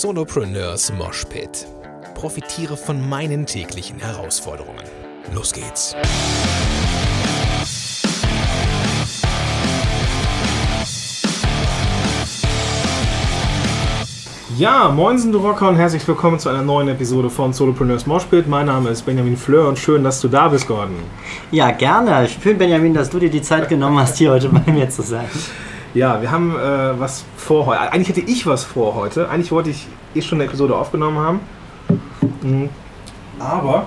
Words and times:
Solopreneurs 0.00 0.90
Moshpit. 0.94 1.66
Profitiere 2.14 2.78
von 2.78 3.10
meinen 3.10 3.44
täglichen 3.44 3.98
Herausforderungen. 3.98 4.82
Los 5.34 5.52
geht's. 5.52 5.94
Ja, 14.56 14.88
moinsen 14.88 15.30
du 15.30 15.38
Rocker 15.40 15.68
und 15.68 15.76
herzlich 15.76 16.08
willkommen 16.08 16.38
zu 16.38 16.48
einer 16.48 16.62
neuen 16.62 16.88
Episode 16.88 17.28
von 17.28 17.52
Solopreneurs 17.52 18.06
Moshpit. 18.06 18.48
Mein 18.48 18.66
Name 18.66 18.88
ist 18.88 19.02
Benjamin 19.02 19.36
Fleur 19.36 19.68
und 19.68 19.78
schön, 19.78 20.02
dass 20.02 20.22
du 20.22 20.28
da 20.28 20.48
bist, 20.48 20.66
Gordon. 20.66 20.96
Ja, 21.50 21.70
gerne. 21.70 22.26
Schön, 22.28 22.56
Benjamin, 22.56 22.94
dass 22.94 23.10
du 23.10 23.18
dir 23.18 23.30
die 23.30 23.42
Zeit 23.42 23.68
genommen 23.68 23.98
hast, 23.98 24.16
hier 24.16 24.30
heute 24.30 24.48
bei 24.48 24.72
mir 24.72 24.88
zu 24.88 25.02
sein. 25.02 25.28
Ja, 25.94 26.22
wir 26.22 26.30
haben 26.30 26.56
äh, 26.56 26.98
was 26.98 27.24
vor 27.36 27.66
heute. 27.66 27.92
Eigentlich 27.92 28.08
hätte 28.08 28.22
ich 28.22 28.46
was 28.46 28.64
vor 28.64 28.94
heute. 28.94 29.28
Eigentlich 29.28 29.52
wollte 29.52 29.70
ich 29.70 29.86
eh 30.14 30.22
schon 30.22 30.40
eine 30.40 30.48
Episode 30.48 30.74
aufgenommen 30.74 31.18
haben. 31.18 31.40
Mhm. 32.42 32.70
Aber, 33.38 33.86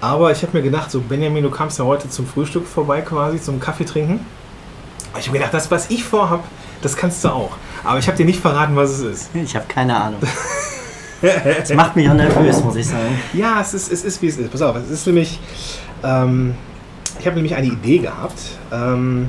aber 0.00 0.30
ich 0.30 0.42
habe 0.42 0.56
mir 0.56 0.62
gedacht, 0.62 0.90
so 0.90 1.00
Benjamin, 1.00 1.42
du 1.42 1.50
kamst 1.50 1.78
ja 1.78 1.84
heute 1.84 2.08
zum 2.08 2.26
Frühstück 2.26 2.66
vorbei 2.66 3.00
quasi, 3.00 3.40
zum 3.40 3.58
Kaffee 3.58 3.84
trinken. 3.84 4.24
Ich 5.18 5.26
habe 5.26 5.38
gedacht, 5.38 5.52
das, 5.52 5.70
was 5.72 5.90
ich 5.90 6.04
vorhab, 6.04 6.44
das 6.82 6.96
kannst 6.96 7.24
du 7.24 7.28
auch. 7.28 7.50
Aber 7.82 7.98
ich 7.98 8.06
habe 8.06 8.16
dir 8.16 8.26
nicht 8.26 8.40
verraten, 8.40 8.76
was 8.76 8.90
es 8.90 9.00
ist. 9.00 9.30
Ich 9.34 9.56
habe 9.56 9.66
keine 9.68 9.96
Ahnung. 9.96 10.20
Das 11.22 11.74
macht 11.74 11.96
mich 11.96 12.08
auch 12.08 12.14
nervös, 12.14 12.64
muss 12.64 12.76
ich 12.76 12.86
sagen. 12.86 13.20
Ja, 13.34 13.60
es 13.60 13.74
ist, 13.74 13.92
es 13.92 14.04
ist 14.04 14.22
wie 14.22 14.28
es 14.28 14.38
ist. 14.38 14.50
Pass 14.50 14.62
auf, 14.62 14.74
es 14.76 14.88
ist 14.88 15.06
nämlich. 15.06 15.38
Ähm, 16.02 16.54
ich 17.18 17.26
habe 17.26 17.36
nämlich 17.36 17.54
eine 17.54 17.66
Idee 17.66 17.98
gehabt. 17.98 18.40
Ähm, 18.72 19.28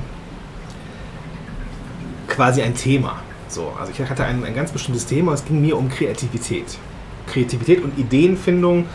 quasi 2.31 2.61
ein 2.61 2.73
Thema. 2.73 3.17
So, 3.47 3.71
also 3.79 3.91
ich 3.91 4.09
hatte 4.09 4.23
ein, 4.23 4.43
ein 4.43 4.55
ganz 4.55 4.71
bestimmtes 4.71 5.05
Thema. 5.05 5.33
Es 5.33 5.45
ging 5.45 5.61
mir 5.61 5.77
um 5.77 5.89
Kreativität. 5.89 6.77
Kreativität 7.27 7.83
und 7.83 7.97
Ideenfindung. 7.97 8.85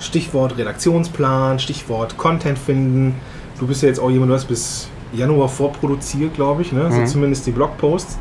Stichwort 0.00 0.58
Redaktionsplan, 0.58 1.60
Stichwort 1.60 2.18
Content 2.18 2.58
finden. 2.58 3.14
Du 3.58 3.66
bist 3.66 3.82
ja 3.82 3.88
jetzt 3.88 4.00
auch 4.00 4.10
jemand, 4.10 4.30
du 4.30 4.34
hast 4.34 4.46
bis 4.46 4.88
Januar 5.12 5.48
vorproduziert, 5.48 6.34
glaube 6.34 6.62
ich, 6.62 6.72
ne? 6.72 6.84
Mhm. 6.84 6.92
so 6.92 7.12
zumindest 7.12 7.46
die 7.46 7.52
Blogposts. 7.52 8.18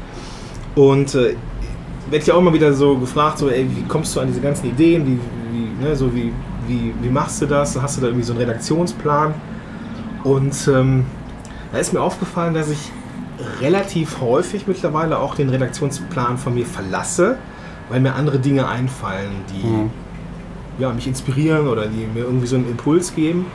Und 0.75 1.15
äh, 1.15 1.35
werde 2.09 2.23
ich 2.23 2.31
auch 2.31 2.37
immer 2.37 2.53
wieder 2.53 2.71
so 2.73 2.97
gefragt, 2.97 3.39
so, 3.39 3.49
ey, 3.49 3.65
wie 3.75 3.83
kommst 3.87 4.15
du 4.15 4.19
an 4.19 4.27
diese 4.27 4.41
ganzen 4.41 4.67
Ideen? 4.67 5.07
Wie, 5.07 5.19
wie, 5.51 5.83
ne, 5.83 5.95
so 5.95 6.13
wie, 6.13 6.31
wie, 6.67 6.93
wie 7.01 7.09
machst 7.09 7.41
du 7.41 7.47
das? 7.47 7.81
Hast 7.81 7.97
du 7.97 8.01
da 8.01 8.07
irgendwie 8.07 8.25
so 8.25 8.33
einen 8.33 8.41
Redaktionsplan? 8.41 9.33
Und 10.23 10.67
ähm, 10.67 11.05
da 11.71 11.79
ist 11.79 11.93
mir 11.93 12.01
aufgefallen, 12.01 12.53
dass 12.53 12.69
ich 12.69 12.91
relativ 13.59 14.19
häufig 14.21 14.67
mittlerweile 14.67 15.19
auch 15.19 15.35
den 15.35 15.49
Redaktionsplan 15.49 16.37
von 16.37 16.53
mir 16.53 16.65
verlasse, 16.65 17.37
weil 17.89 17.99
mir 17.99 18.15
andere 18.15 18.39
Dinge 18.39 18.67
einfallen, 18.67 19.31
die 19.53 19.67
Mhm. 19.67 19.89
ja, 20.79 20.91
mich 20.91 21.07
inspirieren 21.07 21.67
oder 21.67 21.87
die 21.87 22.05
mir 22.13 22.23
irgendwie 22.23 22.47
so 22.47 22.55
einen 22.55 22.69
Impuls 22.69 23.13
geben. 23.15 23.45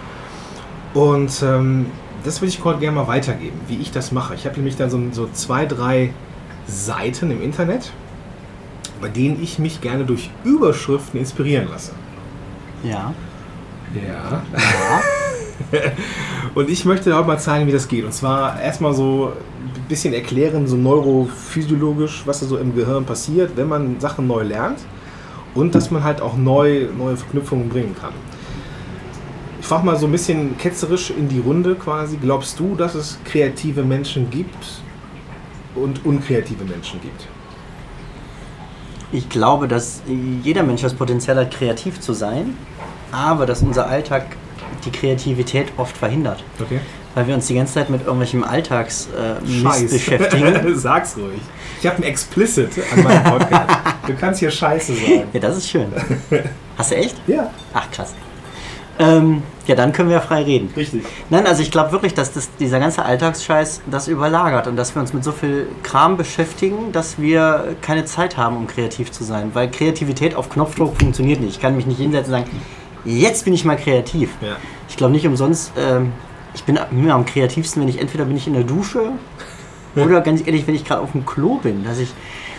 Und 0.95 1.42
ähm, 1.42 1.87
das 2.25 2.41
würde 2.41 2.48
ich 2.48 2.64
heute 2.64 2.81
gerne 2.81 2.97
mal 2.97 3.07
weitergeben, 3.09 3.59
wie 3.69 3.77
ich 3.77 3.92
das 3.92 4.12
mache. 4.12 4.34
Ich 4.34 4.45
habe 4.47 4.57
nämlich 4.57 4.77
dann 4.77 4.91
so, 4.91 5.01
so 5.12 5.29
zwei, 5.33 5.67
drei 5.67 6.12
Seiten 6.67 7.31
im 7.31 7.42
Internet, 7.42 7.92
bei 9.01 9.09
denen 9.09 9.42
ich 9.42 9.59
mich 9.59 9.81
gerne 9.81 10.05
durch 10.05 10.31
Überschriften 10.45 11.20
inspirieren 11.20 11.69
lasse. 11.70 11.92
Ja. 12.83 13.12
Ja. 13.95 14.42
ja. 15.73 15.81
Und 16.57 16.71
ich 16.71 16.87
möchte 16.87 17.15
heute 17.15 17.27
mal 17.27 17.39
zeigen, 17.39 17.67
wie 17.67 17.73
das 17.73 17.87
geht. 17.87 18.03
Und 18.07 18.15
zwar 18.15 18.59
erstmal 18.59 18.95
so 18.95 19.35
ein 19.77 19.89
bisschen 19.91 20.15
erklären, 20.15 20.67
so 20.67 20.75
neurophysiologisch, 20.75 22.23
was 22.25 22.41
da 22.41 22.47
so 22.47 22.57
im 22.57 22.75
Gehirn 22.75 23.05
passiert, 23.05 23.59
wenn 23.59 23.69
man 23.69 24.01
Sachen 24.01 24.27
neu 24.27 24.43
lernt. 24.43 24.79
Und 25.55 25.75
dass 25.75 25.91
man 25.91 26.03
halt 26.03 26.23
auch 26.23 26.35
neu, 26.39 26.89
neue 26.97 27.19
Verknüpfungen 27.19 27.69
bringen 27.69 27.95
kann. 28.01 28.15
Ich 29.61 29.67
frage 29.67 29.85
mal 29.85 29.98
so 29.98 30.07
ein 30.07 30.13
bisschen 30.13 30.57
ketzerisch 30.57 31.11
in 31.11 31.29
die 31.29 31.41
Runde 31.41 31.75
quasi. 31.75 32.17
Glaubst 32.17 32.59
du, 32.59 32.75
dass 32.75 32.95
es 32.95 33.19
kreative 33.27 33.83
Menschen 33.83 34.30
gibt 34.30 34.80
und 35.75 36.07
unkreative 36.07 36.64
Menschen 36.64 37.03
gibt? 37.03 37.29
Ich 39.13 39.29
glaube, 39.29 39.69
dass 39.69 40.01
jeder 40.42 40.63
Mensch 40.63 40.80
das 40.80 40.95
Potenzial 40.95 41.36
hat, 41.36 41.51
kreativ 41.51 42.01
zu 42.01 42.14
sein, 42.14 42.57
aber 43.13 43.45
dass 43.45 43.61
unser 43.61 43.89
Alltag 43.89 44.39
die 44.85 44.91
Kreativität 44.91 45.69
oft 45.77 45.97
verhindert. 45.97 46.42
Okay. 46.61 46.81
Weil 47.14 47.27
wir 47.29 47.35
uns 47.35 47.47
die 47.47 47.55
ganze 47.55 47.75
Zeit 47.75 47.89
mit 47.89 48.03
irgendwelchem 48.03 48.45
Alltags 48.45 49.09
äh, 49.17 49.87
beschäftigen. 49.91 50.75
Sag's 50.77 51.17
ruhig. 51.17 51.41
Ich 51.81 51.87
habe 51.87 51.97
ein 51.98 52.03
Explicit 52.03 52.70
an 52.92 53.03
meinem 53.03 53.25
Podcast. 53.25 53.70
du 54.07 54.15
kannst 54.15 54.41
hier 54.41 54.51
Scheiße 54.51 54.95
sagen. 54.95 55.25
Ja, 55.33 55.41
das 55.41 55.57
ist 55.57 55.69
schön. 55.69 55.86
Hast 56.77 56.91
du 56.91 56.97
echt? 56.97 57.17
Ja, 57.27 57.51
Ach, 57.73 57.91
krass. 57.91 58.13
Ähm, 58.98 59.42
ja, 59.67 59.75
dann 59.75 59.92
können 59.92 60.09
wir 60.09 60.17
ja 60.17 60.23
frei 60.23 60.42
reden. 60.42 60.73
richtig. 60.77 61.03
Nein, 61.29 61.47
also 61.47 61.61
ich 61.61 61.70
glaube 61.70 61.92
wirklich, 61.92 62.15
dass 62.15 62.33
das, 62.33 62.48
dieser 62.57 62.79
ganze 62.79 63.05
Alltagsscheiß 63.05 63.83
das 63.91 64.09
überlagert 64.09 64.69
und 64.69 64.77
dass 64.77 64.95
wir 64.95 65.03
uns 65.03 65.13
mit 65.13 65.25
so 65.25 65.33
viel 65.33 65.69
Kram 65.83 66.17
beschäftigen, 66.17 66.92
dass 66.92 67.19
wir 67.19 67.77
keine 67.83 68.05
Zeit 68.05 68.36
haben, 68.36 68.57
um 68.57 68.67
kreativ 68.67 69.11
zu 69.11 69.25
sein. 69.25 69.51
Weil 69.55 69.70
Kreativität 69.70 70.35
auf 70.35 70.48
Knopfdruck 70.48 70.97
funktioniert 70.98 71.41
nicht. 71.41 71.57
Ich 71.57 71.61
kann 71.61 71.77
mich 71.77 71.86
nicht 71.86 71.98
hinsetzen 71.98 72.33
und 72.33 72.41
sagen, 72.41 72.51
jetzt 73.06 73.44
bin 73.44 73.55
ich 73.55 73.64
mal 73.64 73.77
kreativ. 73.77 74.30
Ja. 74.40 74.56
Ich 74.89 74.96
glaube 74.96 75.12
nicht 75.12 75.27
umsonst, 75.27 75.72
ähm, 75.78 76.12
ich 76.55 76.64
bin 76.64 76.78
immer 76.90 77.14
am 77.14 77.24
kreativsten, 77.27 77.83
wenn 77.83 77.89
ich 77.89 78.00
entweder 78.00 78.24
bin 78.24 78.36
ich 78.36 78.46
in 78.46 78.55
der 78.55 78.64
Dusche 78.64 79.12
oder 79.94 80.20
ganz 80.20 80.46
ehrlich, 80.46 80.67
wenn 80.67 80.74
ich 80.74 80.84
gerade 80.84 81.00
auf 81.00 81.12
dem 81.12 81.24
Klo 81.24 81.56
bin, 81.56 81.84
dass 81.84 81.98
ich, 81.98 82.12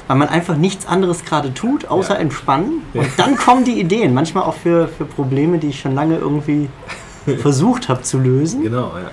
weil 0.07 0.17
man 0.17 0.27
einfach 0.29 0.55
nichts 0.55 0.87
anderes 0.87 1.23
gerade 1.23 1.53
tut, 1.53 1.87
außer 1.87 2.15
Ja. 2.15 2.19
entspannen. 2.19 2.81
Ja. 2.93 3.01
Und 3.01 3.09
dann 3.17 3.35
kommen 3.35 3.63
die 3.63 3.79
Ideen, 3.79 4.13
manchmal 4.13 4.43
auch 4.43 4.55
für, 4.55 4.87
für 4.87 5.05
Probleme, 5.05 5.57
die 5.59 5.67
ich 5.67 5.79
schon 5.79 5.93
lange 5.93 6.17
irgendwie 6.17 6.69
versucht 7.41 7.89
habe 7.89 8.01
zu 8.01 8.17
lösen. 8.17 8.63
Genau, 8.63 8.91
ja. 8.97 9.11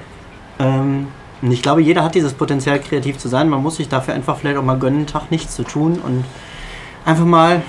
Ähm, 0.66 1.08
und 1.42 1.50
ich 1.52 1.60
glaube, 1.62 1.82
jeder 1.82 2.02
hat 2.02 2.14
dieses 2.14 2.32
Potenzial, 2.32 2.80
kreativ 2.80 3.18
zu 3.18 3.28
sein. 3.28 3.50
Man 3.50 3.62
muss 3.62 3.76
sich 3.76 3.88
dafür 3.88 4.14
einfach 4.14 4.38
vielleicht 4.38 4.56
auch 4.56 4.62
mal 4.64 4.78
gönnen, 4.78 5.00
einen 5.00 5.06
Tag 5.06 5.30
nichts 5.30 5.54
zu 5.54 5.62
tun 5.62 5.98
und 6.02 6.24
einfach 7.04 7.26
mal 7.26 7.60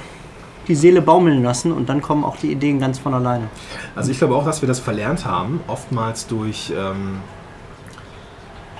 die 0.68 0.76
Seele 0.76 1.02
baumeln 1.02 1.44
lassen 1.44 1.72
und 1.72 1.90
dann 1.90 2.02
kommen 2.02 2.24
auch 2.24 2.38
die 2.38 2.52
Ideen 2.52 2.80
ganz 2.80 3.00
von 3.00 3.14
alleine. 3.14 3.48
Also 3.96 4.12
ich 4.12 4.18
glaube 4.18 4.36
auch, 4.36 4.46
dass 4.46 4.62
wir 4.62 4.68
das 4.68 4.80
verlernt 4.80 5.26
haben, 5.26 5.62
oftmals 5.68 6.28
durch, 6.28 6.72
ähm, 6.76 7.18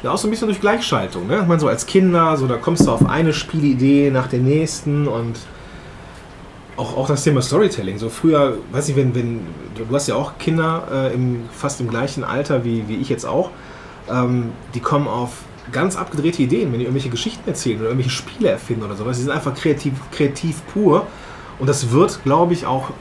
ja 0.04 0.12
auch 0.12 0.18
so 0.18 0.28
ein 0.28 0.32
bisschen 0.32 0.48
durch 0.48 0.62
Gleichschaltung. 0.62 1.28
Ne? 1.28 1.40
Ich 1.42 1.48
meine, 1.48 1.60
so 1.60 1.68
als 1.68 1.86
Kinder, 1.86 2.38
so 2.38 2.48
da 2.48 2.58
kommst 2.58 2.88
du 2.88 2.92
auf 2.92 3.08
eine 3.08 3.34
Spielidee 3.34 4.12
nach 4.12 4.28
der 4.28 4.40
nächsten 4.40 5.08
und 5.08 5.38
auch, 6.78 6.98
auch 6.98 7.08
das 7.08 7.24
Thema 7.24 7.42
Storytelling. 7.42 7.98
So 7.98 8.10
früher, 8.10 8.58
weiß 8.72 8.90
ich, 8.90 8.96
wenn, 8.96 9.16
wenn 9.16 9.42
du, 9.76 9.96
hast 9.96 10.08
ja 10.08 10.16
auch 10.16 10.38
Kinder 10.38 10.88
äh, 10.92 11.14
im, 11.14 11.44
fast 11.52 11.80
im 11.82 11.90
gleichen 11.90 12.24
Alter 12.24 12.64
wie, 12.64 12.88
wie 12.88 12.96
ich 12.98 13.10
jetzt 13.10 13.26
auch, 13.26 13.52
ähm, 14.10 14.52
die 14.74 14.80
kommen 14.80 15.08
auf 15.08 15.44
ganz 15.72 15.96
abgedrehte 15.96 16.44
Ideen, 16.44 16.72
wenn 16.72 16.80
die 16.80 16.86
irgendwelche 16.86 17.10
Geschichten 17.10 17.48
erzählen 17.50 17.80
oder 17.80 17.88
irgendwelche 17.90 18.16
Spiele 18.16 18.50
erfinden 18.50 18.84
oder 18.84 18.96
sowas. 18.96 19.18
Die 19.18 19.24
sind 19.24 19.32
einfach 19.32 19.56
kreativ, 19.56 19.94
kreativ 20.12 20.62
pur 20.68 21.08
und 21.60 21.68
das 21.68 21.92
wird, 21.92 22.24
glaube 22.24 22.54
ich, 22.54 22.66
auch 22.66 22.92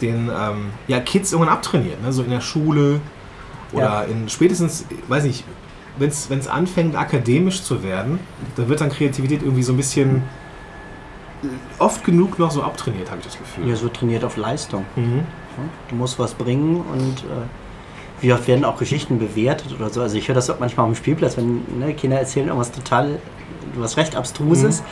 den 0.00 0.28
ähm, 0.28 0.70
ja, 0.88 1.00
Kids 1.00 1.32
irgendwann 1.32 1.54
abtrainiert, 1.54 2.02
ne? 2.02 2.12
so 2.12 2.22
in 2.22 2.30
der 2.30 2.40
Schule 2.42 3.00
oder 3.72 3.84
Ja. 3.84 4.02
in 4.02 4.28
spätestens, 4.28 4.84
weiß 5.08 5.24
nicht, 5.24 5.44
wenn 5.98 6.10
es 6.10 6.48
anfängt 6.48 6.94
akademisch 6.96 7.62
zu 7.62 7.82
werden, 7.82 8.18
da 8.56 8.68
wird 8.68 8.82
dann 8.82 8.90
Kreativität 8.90 9.42
irgendwie 9.42 9.62
so 9.62 9.72
ein 9.72 9.78
bisschen 9.78 10.22
oft 11.78 12.04
genug 12.04 12.38
noch 12.38 12.50
so 12.50 12.62
abtrainiert, 12.62 13.10
habe 13.10 13.20
ich 13.20 13.26
das 13.26 13.38
Gefühl. 13.38 13.68
Ja, 13.68 13.76
so 13.76 13.88
trainiert 13.88 14.24
auf 14.24 14.36
Leistung. 14.36 14.84
Mhm. 14.96 15.22
Du 15.88 15.96
musst 15.96 16.18
was 16.18 16.34
bringen 16.34 16.82
und 16.92 17.18
äh, 17.20 17.46
wie 18.20 18.32
oft 18.32 18.46
werden 18.46 18.64
auch 18.64 18.76
Geschichten 18.78 19.18
bewertet 19.18 19.74
oder 19.78 19.88
so. 19.90 20.02
Also 20.02 20.16
ich 20.18 20.28
höre 20.28 20.34
das 20.34 20.50
auch 20.50 20.58
manchmal 20.58 20.84
auf 20.86 20.92
dem 20.92 20.96
Spielplatz, 20.96 21.36
wenn 21.36 21.62
ne, 21.78 21.94
Kinder 21.94 22.18
erzählen 22.18 22.48
irgendwas 22.48 22.72
total, 22.72 23.18
was 23.74 23.96
recht 23.96 24.16
abstruses. 24.16 24.82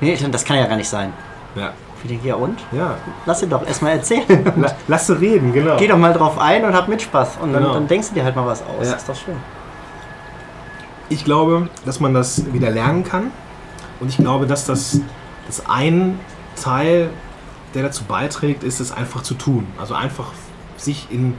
Nee, 0.00 0.10
Eltern, 0.10 0.32
das 0.32 0.44
kann 0.44 0.56
ja 0.56 0.66
gar 0.66 0.76
nicht 0.76 0.88
sein. 0.88 1.12
Ja. 1.54 1.72
Ich 2.04 2.08
denke, 2.10 2.28
ja 2.28 2.36
und? 2.36 2.58
ja. 2.72 2.96
Lass 3.26 3.40
sie 3.40 3.48
doch 3.48 3.66
erstmal 3.66 3.92
erzählen. 3.92 4.24
La 4.56 4.72
lass 4.86 5.06
sie 5.08 5.18
reden, 5.18 5.52
genau. 5.52 5.76
Geh 5.78 5.88
doch 5.88 5.98
mal 5.98 6.12
drauf 6.12 6.38
ein 6.38 6.64
und 6.64 6.74
hab 6.74 6.88
mit 6.88 7.02
Spaß. 7.02 7.38
Und 7.42 7.52
dann, 7.52 7.62
Genau. 7.62 7.74
dann 7.74 7.88
denkst 7.88 8.08
du 8.10 8.14
dir 8.14 8.24
halt 8.24 8.36
mal 8.36 8.46
was 8.46 8.62
aus. 8.62 8.86
Ja. 8.86 8.92
Das 8.92 9.02
ist 9.02 9.08
doch 9.08 9.16
schön. 9.16 9.36
Ich 11.08 11.24
glaube, 11.24 11.68
dass 11.84 12.00
man 12.00 12.14
das 12.14 12.52
wieder 12.52 12.70
lernen 12.70 13.02
kann. 13.04 13.30
Und 14.00 14.08
ich 14.08 14.16
glaube, 14.18 14.46
dass 14.46 14.64
das, 14.64 15.00
das 15.46 15.66
ein 15.68 16.20
Teil, 16.60 17.10
der 17.74 17.82
dazu 17.82 18.04
beiträgt, 18.04 18.62
ist 18.62 18.78
es 18.80 18.92
einfach 18.92 19.22
zu 19.22 19.34
tun. 19.34 19.66
Also 19.80 19.94
einfach 19.94 20.32
sich 20.76 21.08
in, 21.10 21.34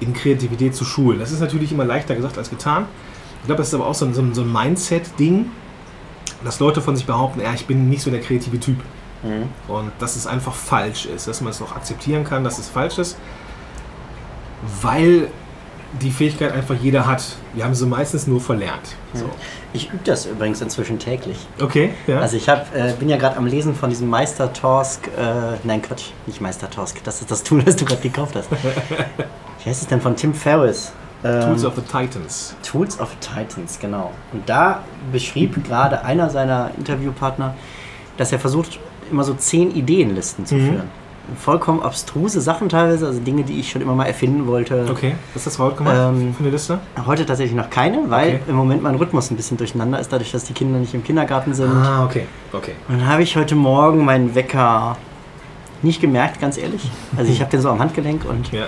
in 0.00 0.14
Kreativität 0.14 0.74
zu 0.74 0.84
schulen. 0.84 1.18
Das 1.18 1.30
ist 1.32 1.40
natürlich 1.40 1.72
immer 1.72 1.84
leichter 1.84 2.14
gesagt 2.14 2.38
als 2.38 2.48
getan. 2.50 2.86
Ich 3.42 3.46
glaube, 3.46 3.58
das 3.58 3.68
ist 3.68 3.74
aber 3.74 3.86
auch 3.86 3.94
so 3.94 4.06
ein, 4.06 4.14
so 4.14 4.22
ein, 4.22 4.32
so 4.32 4.42
ein 4.42 4.52
Mindset-Ding, 4.52 5.46
dass 6.44 6.58
Leute 6.60 6.80
von 6.80 6.96
sich 6.96 7.04
behaupten, 7.06 7.40
ja, 7.42 7.52
ich 7.52 7.66
bin 7.66 7.88
nicht 7.90 8.02
so 8.02 8.10
der 8.10 8.20
kreative 8.20 8.58
Typ. 8.60 8.78
Und 9.68 9.92
dass 9.98 10.16
es 10.16 10.26
einfach 10.26 10.54
falsch 10.54 11.06
ist, 11.06 11.28
dass 11.28 11.40
man 11.40 11.50
es 11.50 11.60
auch 11.60 11.76
akzeptieren 11.76 12.24
kann, 12.24 12.42
dass 12.44 12.58
es 12.58 12.68
falsch 12.68 12.98
ist, 12.98 13.18
weil 14.80 15.28
die 16.00 16.10
Fähigkeit 16.10 16.52
einfach 16.52 16.76
jeder 16.76 17.06
hat. 17.06 17.24
Wir 17.52 17.64
haben 17.64 17.74
sie 17.74 17.86
meistens 17.86 18.26
nur 18.26 18.40
verlernt. 18.40 18.94
So. 19.12 19.28
Ich 19.72 19.88
übe 19.88 20.04
das 20.04 20.26
übrigens 20.26 20.60
inzwischen 20.60 20.98
täglich. 20.98 21.38
Okay, 21.60 21.92
ja. 22.06 22.20
Also 22.20 22.36
ich 22.36 22.48
hab, 22.48 22.74
äh, 22.74 22.92
bin 22.98 23.08
ja 23.08 23.16
gerade 23.16 23.36
am 23.36 23.46
Lesen 23.46 23.74
von 23.74 23.90
diesem 23.90 24.08
Meister 24.08 24.52
Torsk, 24.52 25.08
äh, 25.08 25.56
nein 25.64 25.82
Quatsch, 25.82 26.10
nicht 26.26 26.40
Meister 26.40 26.70
Torsk, 26.70 27.02
das 27.02 27.20
ist 27.20 27.30
das 27.30 27.42
Tool, 27.42 27.62
das 27.64 27.76
du 27.76 27.84
gerade 27.84 28.02
gekauft 28.02 28.36
hast. 28.36 28.48
Wie 28.50 29.68
heißt 29.68 29.82
es 29.82 29.88
denn 29.88 30.00
von 30.00 30.14
Tim 30.14 30.32
Ferriss? 30.32 30.92
Ähm, 31.24 31.42
Tools 31.42 31.64
of 31.64 31.74
the 31.74 31.82
Titans. 31.82 32.54
Tools 32.62 32.98
of 33.00 33.14
Titans, 33.20 33.78
genau. 33.78 34.12
Und 34.32 34.48
da 34.48 34.82
beschrieb 35.12 35.64
gerade 35.64 36.04
einer 36.04 36.30
seiner 36.30 36.70
Interviewpartner, 36.78 37.54
dass 38.16 38.32
er 38.32 38.38
versucht, 38.38 38.78
immer 39.10 39.24
so 39.24 39.34
zehn 39.34 39.74
Ideenlisten 39.74 40.46
zu 40.46 40.54
Mhm. 40.56 40.66
führen. 40.68 41.00
Vollkommen 41.38 41.80
abstruse 41.80 42.40
Sachen 42.40 42.68
teilweise, 42.68 43.06
also 43.06 43.20
Dinge, 43.20 43.44
die 43.44 43.60
ich 43.60 43.70
schon 43.70 43.82
immer 43.82 43.94
mal 43.94 44.06
erfinden 44.06 44.46
wollte. 44.48 44.86
Okay, 44.90 45.14
was 45.32 45.42
ist 45.42 45.46
das 45.46 45.58
heute 45.60 45.76
gemacht 45.76 45.94
Ähm, 45.96 46.34
für 46.34 46.42
eine 46.42 46.50
Liste? 46.50 46.80
Heute 47.06 47.24
tatsächlich 47.24 47.54
noch 47.56 47.70
keine, 47.70 47.98
weil 48.10 48.28
Okay. 48.28 48.40
im 48.48 48.56
Moment 48.56 48.82
mein 48.82 48.96
Rhythmus 48.96 49.30
ein 49.30 49.36
bisschen 49.36 49.56
durcheinander 49.56 50.00
ist, 50.00 50.12
dadurch, 50.12 50.32
dass 50.32 50.44
die 50.44 50.54
Kinder 50.54 50.80
nicht 50.80 50.92
im 50.92 51.04
Kindergarten 51.04 51.54
sind. 51.54 51.70
Ah, 51.70 52.04
okay, 52.04 52.24
okay. 52.52 52.72
Und 52.88 52.98
dann 53.00 53.06
habe 53.08 53.22
ich 53.22 53.36
heute 53.36 53.54
Morgen 53.54 54.04
meinen 54.04 54.34
Wecker 54.34 54.96
nicht 55.82 56.00
gemerkt, 56.00 56.40
ganz 56.40 56.58
ehrlich. 56.58 56.90
Also 57.16 57.30
ich 57.30 57.40
habe 57.40 57.50
den 57.50 57.60
so 57.60 57.68
am 57.70 57.78
Handgelenk 57.78 58.24
und 58.28 58.50
Ja, 58.50 58.66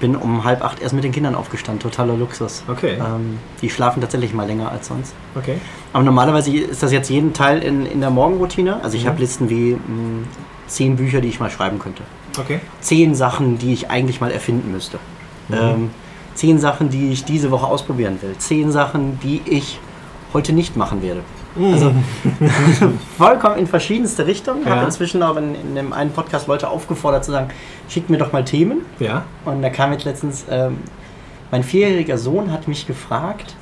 bin 0.00 0.16
um 0.16 0.42
halb 0.44 0.64
acht 0.64 0.80
erst 0.80 0.94
mit 0.94 1.04
den 1.04 1.12
Kindern 1.12 1.34
aufgestanden. 1.36 1.80
Totaler 1.80 2.16
Luxus. 2.16 2.64
Okay. 2.68 2.94
Ähm, 2.98 3.38
die 3.62 3.70
schlafen 3.70 4.00
tatsächlich 4.00 4.34
mal 4.34 4.46
länger 4.48 4.70
als 4.72 4.88
sonst. 4.88 5.14
okay. 5.36 5.58
Aber 5.92 6.04
normalerweise 6.04 6.54
ist 6.56 6.82
das 6.82 6.92
jetzt 6.92 7.08
jeden 7.10 7.32
Teil 7.32 7.62
in, 7.62 7.86
in 7.86 8.00
der 8.00 8.10
Morgenroutine. 8.10 8.80
Also 8.82 8.96
ich 8.96 9.04
Mhm. 9.04 9.08
habe 9.08 9.20
Listen 9.20 9.48
wie 9.50 9.72
mh, 9.74 10.26
zehn 10.66 10.96
Bücher, 10.96 11.20
die 11.20 11.28
ich 11.28 11.40
mal 11.40 11.50
schreiben 11.50 11.78
könnte. 11.78 12.02
Okay. 12.38 12.60
Zehn 12.80 13.14
Sachen, 13.14 13.58
die 13.58 13.72
ich 13.72 13.90
eigentlich 13.90 14.20
mal 14.20 14.30
erfinden 14.30 14.70
müsste. 14.70 14.98
Mhm. 15.48 15.54
Ähm, 15.56 15.90
zehn 16.34 16.58
Sachen, 16.58 16.90
die 16.90 17.10
ich 17.10 17.24
diese 17.24 17.50
Woche 17.50 17.66
ausprobieren 17.66 18.18
will. 18.20 18.34
Zehn 18.38 18.70
Sachen, 18.70 19.18
die 19.22 19.40
ich 19.46 19.80
heute 20.34 20.52
nicht 20.52 20.76
machen 20.76 21.02
werde. 21.02 21.20
Also 21.72 21.90
vollkommen 23.16 23.56
in 23.56 23.66
verschiedenste 23.66 24.26
Richtungen. 24.26 24.60
Ich 24.62 24.66
Ja. 24.68 24.76
habe 24.76 24.84
inzwischen 24.84 25.22
auch 25.22 25.36
in, 25.36 25.54
in 25.54 25.74
dem 25.74 25.92
einen 25.92 26.10
Podcast 26.12 26.46
Leute 26.46 26.68
aufgefordert 26.68 27.24
zu 27.24 27.32
sagen, 27.32 27.48
schickt 27.88 28.10
mir 28.10 28.18
doch 28.18 28.32
mal 28.32 28.44
Themen. 28.44 28.82
Ja. 28.98 29.24
Und 29.44 29.62
da 29.62 29.70
kam 29.70 29.92
jetzt 29.92 30.04
letztens, 30.04 30.44
ähm, 30.50 30.78
mein 31.50 31.64
vierjähriger 31.64 32.18
Sohn 32.18 32.52
hat 32.52 32.68
mich 32.68 32.86
gefragt, 32.86 33.56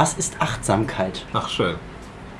was 0.00 0.14
ist 0.14 0.36
Achtsamkeit? 0.40 1.26
Ach, 1.34 1.50
schön. 1.50 1.74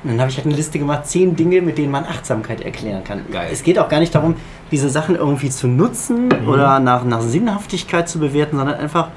Und 0.03 0.09
dann 0.09 0.19
habe 0.21 0.31
ich 0.31 0.37
halt 0.37 0.47
eine 0.47 0.55
Liste 0.55 0.79
gemacht, 0.79 1.05
zehn 1.05 1.35
Dinge, 1.35 1.61
mit 1.61 1.77
denen 1.77 1.91
man 1.91 2.05
Achtsamkeit 2.05 2.61
erklären 2.61 3.03
kann. 3.03 3.21
Geil. 3.31 3.49
Es 3.53 3.61
geht 3.61 3.77
auch 3.77 3.87
gar 3.87 3.99
nicht 3.99 4.15
darum, 4.15 4.33
diese 4.71 4.89
Sachen 4.89 5.15
irgendwie 5.15 5.51
zu 5.51 5.67
nutzen 5.67 6.29
Mhm. 6.29 6.47
oder 6.49 6.79
nach, 6.79 7.03
nach 7.03 7.21
Sinnhaftigkeit 7.21 8.09
zu 8.09 8.17
bewerten, 8.17 8.57
sondern 8.57 8.79
einfach 8.79 9.09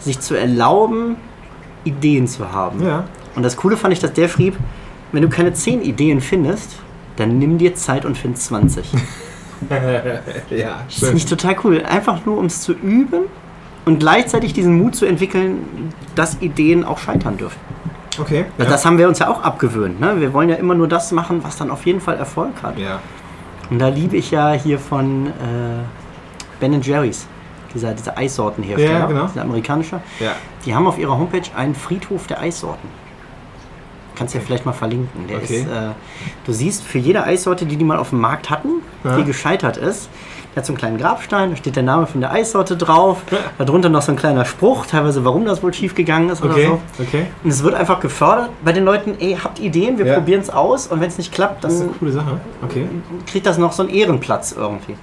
sich 0.00 0.18
zu 0.18 0.34
erlauben, 0.34 1.14
Ideen 1.84 2.26
zu 2.26 2.50
haben. 2.50 2.84
Ja. 2.84 3.04
Und 3.36 3.44
das 3.44 3.56
Coole 3.56 3.76
fand 3.76 3.92
ich, 3.92 4.00
dass 4.00 4.12
der 4.14 4.28
schrieb, 4.28 4.56
wenn 5.12 5.22
du 5.22 5.28
keine 5.28 5.52
zehn 5.52 5.80
Ideen 5.80 6.20
findest, 6.20 6.72
dann 7.14 7.38
nimm 7.38 7.56
dir 7.58 7.76
Zeit 7.76 8.04
und 8.04 8.18
find 8.18 8.36
20. 8.36 8.84
Ja, 10.50 10.80
Das 10.86 11.02
ist 11.02 11.14
nicht 11.14 11.28
total 11.28 11.56
cool. 11.64 11.82
Einfach 11.82 12.26
nur, 12.26 12.36
um 12.36 12.44
es 12.46 12.60
zu 12.60 12.72
üben 12.72 13.22
und 13.86 14.00
gleichzeitig 14.00 14.52
diesen 14.52 14.76
Mut 14.76 14.94
zu 14.94 15.06
entwickeln, 15.06 15.92
dass 16.14 16.42
Ideen 16.42 16.84
auch 16.84 16.98
scheitern 16.98 17.38
dürfen. 17.38 17.58
Okay. 18.18 18.44
Also 18.58 18.70
Das 18.70 18.84
haben 18.84 18.98
wir 18.98 19.08
uns 19.08 19.18
ja 19.20 19.28
auch 19.28 19.42
abgewöhnt. 19.42 20.00
Ne? 20.00 20.20
Wir 20.20 20.32
wollen 20.34 20.48
ja 20.48 20.56
immer 20.56 20.74
nur 20.74 20.88
das 20.88 21.12
machen, 21.12 21.42
was 21.42 21.56
dann 21.56 21.70
auf 21.70 21.86
jeden 21.86 22.00
Fall 22.00 22.16
Erfolg 22.16 22.62
hat. 22.62 22.78
Ja. 22.78 23.00
Und 23.70 23.78
da 23.78 23.88
liebe 23.88 24.16
ich 24.16 24.30
ja 24.30 24.52
hier 24.52 24.78
von 24.78 25.26
äh, 25.28 25.30
Ben 26.60 26.80
Jerry's, 26.82 27.26
dieser, 27.74 27.94
dieser 27.94 28.16
Eissortenhersteller, 28.18 28.98
Ja, 29.00 29.06
genau. 29.06 29.26
dieser 29.26 29.42
amerikanische. 29.42 30.00
Ja. 30.20 30.32
Die 30.64 30.74
haben 30.74 30.86
auf 30.86 30.98
ihrer 30.98 31.16
Homepage 31.16 31.42
einen 31.56 31.74
Friedhof 31.74 32.26
der 32.26 32.40
Eissorten. 32.40 32.88
Kannst 34.16 34.34
du 34.34 34.38
ja 34.38 34.44
vielleicht 34.44 34.64
mal 34.66 34.72
verlinken. 34.72 35.26
Der 35.28 35.36
Okay. 35.38 35.60
ist, 35.60 35.66
äh, 35.66 35.90
du 36.46 36.52
siehst 36.52 36.82
für 36.84 36.98
jede 36.98 37.22
Eissorte, 37.24 37.66
die 37.66 37.76
die 37.76 37.84
mal 37.84 37.98
auf 37.98 38.10
dem 38.10 38.20
Markt 38.20 38.50
hatten, 38.50 38.82
Ja. 39.04 39.16
die 39.16 39.24
gescheitert 39.24 39.76
ist, 39.76 40.08
der 40.54 40.62
hat 40.62 40.66
so 40.66 40.72
einen 40.72 40.78
kleinen 40.78 40.96
Grabstein, 40.96 41.50
da 41.50 41.56
steht 41.56 41.76
der 41.76 41.82
Name 41.82 42.06
von 42.06 42.22
der 42.22 42.32
Eissorte 42.32 42.78
drauf, 42.78 43.18
darunter 43.58 43.90
noch 43.90 44.00
so 44.00 44.12
ein 44.12 44.16
kleiner 44.16 44.46
Spruch, 44.46 44.86
teilweise 44.86 45.22
warum 45.22 45.44
das 45.44 45.62
wohl 45.62 45.74
schief 45.74 45.94
gegangen 45.94 46.30
ist 46.30 46.42
Okay. 46.42 46.66
oder 46.68 46.78
so. 46.96 47.02
Okay. 47.02 47.26
Und 47.44 47.50
es 47.50 47.62
wird 47.62 47.74
einfach 47.74 48.00
gefördert 48.00 48.48
bei 48.64 48.72
den 48.72 48.84
Leuten, 48.86 49.16
ey, 49.20 49.36
habt 49.42 49.58
Ideen, 49.60 49.98
wir 49.98 50.06
Ja. 50.06 50.14
probieren 50.14 50.40
es 50.40 50.48
aus 50.48 50.86
und 50.86 51.00
wenn 51.02 51.08
es 51.08 51.18
nicht 51.18 51.30
klappt, 51.30 51.62
Das 51.62 51.74
ist 51.74 51.80
dann 51.80 51.88
eine 51.90 51.98
coole 51.98 52.12
Sache. 52.12 52.40
Okay. 52.64 52.88
kriegt 53.26 53.44
das 53.44 53.58
noch 53.58 53.72
so 53.72 53.82
einen 53.82 53.92
Ehrenplatz 53.92 54.52
irgendwie. 54.56 54.92
Mhm. 54.92 54.98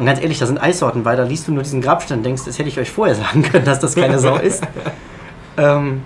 Und 0.00 0.04
ganz 0.04 0.20
ehrlich, 0.20 0.38
da 0.38 0.44
sind 0.44 0.62
Eissorten 0.62 1.02
bei, 1.02 1.16
da 1.16 1.22
liest 1.22 1.48
du 1.48 1.52
nur 1.52 1.62
diesen 1.62 1.80
Grabstein 1.80 2.18
und 2.18 2.24
denkst, 2.24 2.42
das 2.44 2.58
hätte 2.58 2.68
ich 2.68 2.78
euch 2.78 2.90
vorher 2.90 3.14
sagen 3.24 3.40
können, 3.42 3.64
dass 3.64 3.78
das 3.80 3.94
keine 3.94 4.18
Sau 4.18 4.36
ist. 4.36 4.62
ähm, 5.56 6.02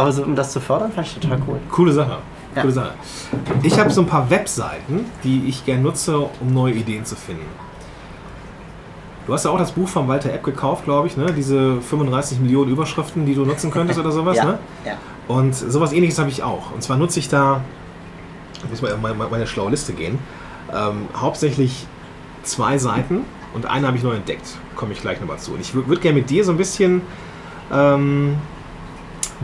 aber 0.00 0.12
so, 0.12 0.22
um 0.22 0.34
das 0.34 0.52
zu 0.52 0.60
fördern, 0.60 0.92
fand 0.92 1.06
ich 1.06 1.14
total 1.14 1.38
cool. 1.46 1.58
Coole 1.70 1.92
Sache. 1.92 2.18
Ja. 2.54 2.62
Coole 2.62 2.72
Sache. 2.72 2.94
Ich 3.62 3.78
habe 3.78 3.90
so 3.90 4.00
ein 4.00 4.06
paar 4.06 4.28
Webseiten, 4.30 5.06
die 5.22 5.44
ich 5.46 5.64
gerne 5.64 5.82
nutze, 5.82 6.18
um 6.18 6.52
neue 6.52 6.74
Ideen 6.74 7.04
zu 7.04 7.16
finden. 7.16 7.46
Du 9.26 9.34
hast 9.34 9.44
ja 9.44 9.50
auch 9.50 9.58
das 9.58 9.72
Buch 9.72 9.88
von 9.88 10.08
Walter 10.08 10.32
Epp 10.32 10.42
gekauft, 10.42 10.84
glaube 10.84 11.06
ich, 11.06 11.16
ne? 11.16 11.26
Diese 11.32 11.80
35 11.80 12.40
Millionen 12.40 12.70
Überschriften, 12.70 13.26
die 13.26 13.34
du 13.34 13.44
nutzen 13.44 13.70
könntest 13.70 13.98
oder 13.98 14.10
sowas, 14.10 14.36
ja, 14.38 14.44
ne? 14.44 14.58
ja. 14.84 14.94
Und 15.28 15.54
sowas 15.54 15.92
ähnliches 15.92 16.18
habe 16.18 16.30
ich 16.30 16.42
auch. 16.42 16.72
Und 16.72 16.82
zwar 16.82 16.96
nutze 16.96 17.20
ich 17.20 17.28
da, 17.28 17.60
ich 18.64 18.68
muss 18.68 18.82
mal 18.82 18.90
in 18.90 19.00
meine, 19.00 19.14
meine 19.14 19.46
schlaue 19.46 19.70
Liste 19.70 19.92
gehen, 19.92 20.18
ähm, 20.74 21.06
hauptsächlich 21.14 21.86
zwei 22.42 22.78
Seiten 22.78 23.24
und 23.54 23.66
eine 23.66 23.86
habe 23.86 23.96
ich 23.96 24.02
neu 24.02 24.14
entdeckt. 24.14 24.56
Komme 24.74 24.92
ich 24.92 25.00
gleich 25.00 25.20
nochmal 25.20 25.38
zu. 25.38 25.52
Und 25.52 25.60
ich 25.60 25.74
würde 25.74 25.88
würd 25.88 26.00
gerne 26.00 26.18
mit 26.18 26.30
dir 26.30 26.44
so 26.44 26.50
ein 26.50 26.56
bisschen 26.56 27.02
ähm, 27.72 28.36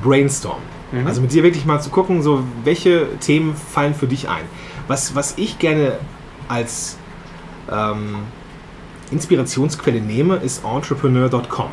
brainstormen. 0.02 0.64
Mhm. 0.92 1.06
Also 1.06 1.20
mit 1.20 1.32
dir 1.32 1.42
wirklich 1.42 1.64
mal 1.64 1.80
zu 1.80 1.90
gucken, 1.90 2.22
so 2.22 2.44
welche 2.64 3.18
Themen 3.18 3.54
fallen 3.54 3.94
für 3.94 4.06
dich 4.06 4.28
ein. 4.28 4.44
Was, 4.88 5.14
was 5.14 5.34
ich 5.36 5.58
gerne 5.58 5.98
als 6.48 6.96
ähm, 7.70 8.18
Inspirationsquelle 9.10 10.00
nehme, 10.00 10.36
ist 10.36 10.64
entrepreneur.com. 10.64 11.70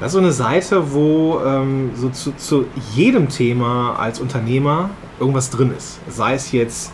Das 0.00 0.08
ist 0.08 0.12
so 0.12 0.18
eine 0.18 0.32
Seite, 0.32 0.92
wo 0.92 1.40
ähm, 1.44 1.92
so 1.94 2.08
zu, 2.10 2.32
zu 2.36 2.66
jedem 2.94 3.28
Thema 3.28 3.96
als 3.96 4.20
Unternehmer 4.20 4.90
irgendwas 5.20 5.50
drin 5.50 5.72
ist. 5.76 6.00
Sei 6.08 6.34
es 6.34 6.52
jetzt 6.52 6.92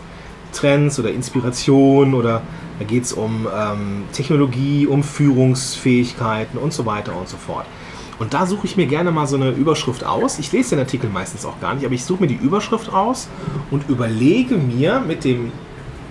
Trends 0.53 0.99
oder 0.99 1.11
Inspiration 1.11 2.13
oder 2.13 2.41
da 2.79 2.85
geht 2.85 3.03
es 3.03 3.13
um 3.13 3.47
ähm, 3.53 4.03
Technologie, 4.11 4.87
um 4.87 5.03
Führungsfähigkeiten 5.03 6.59
und 6.59 6.73
so 6.73 6.85
weiter 6.85 7.15
und 7.15 7.27
so 7.27 7.37
fort. 7.37 7.65
Und 8.21 8.35
da 8.35 8.45
suche 8.45 8.67
ich 8.67 8.77
mir 8.77 8.85
gerne 8.85 9.09
mal 9.09 9.25
so 9.25 9.35
eine 9.35 9.49
Überschrift 9.49 10.03
aus. 10.03 10.37
Ich 10.37 10.51
lese 10.51 10.75
den 10.75 10.79
Artikel 10.79 11.09
meistens 11.09 11.43
auch 11.43 11.59
gar 11.59 11.73
nicht, 11.73 11.85
aber 11.85 11.95
ich 11.95 12.05
suche 12.05 12.21
mir 12.21 12.27
die 12.27 12.35
Überschrift 12.35 12.93
aus 12.93 13.27
und 13.71 13.89
überlege 13.89 14.57
mir 14.57 14.99
mit 14.99 15.23
dem 15.23 15.51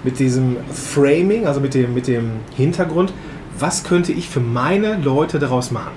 mit 0.03 0.19
diesem 0.19 0.57
Framing, 0.73 1.47
also 1.47 1.61
mit 1.61 1.75
dem, 1.75 1.95
mit 1.95 2.09
dem 2.09 2.31
Hintergrund, 2.57 3.13
was 3.61 3.85
könnte 3.85 4.13
ich 4.13 4.29
für 4.29 4.41
meine 4.41 4.97
Leute 4.97 5.39
daraus 5.39 5.71
machen. 5.71 5.93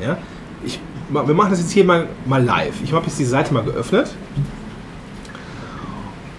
Ja? 0.00 0.16
Ich, 0.64 0.80
wir 1.10 1.34
machen 1.34 1.50
das 1.50 1.60
jetzt 1.60 1.72
hier 1.72 1.84
mal, 1.84 2.08
mal 2.24 2.42
live. 2.42 2.76
Ich 2.82 2.94
habe 2.94 3.04
jetzt 3.04 3.18
die 3.18 3.24
Seite 3.24 3.52
mal 3.52 3.62
geöffnet. 3.62 4.14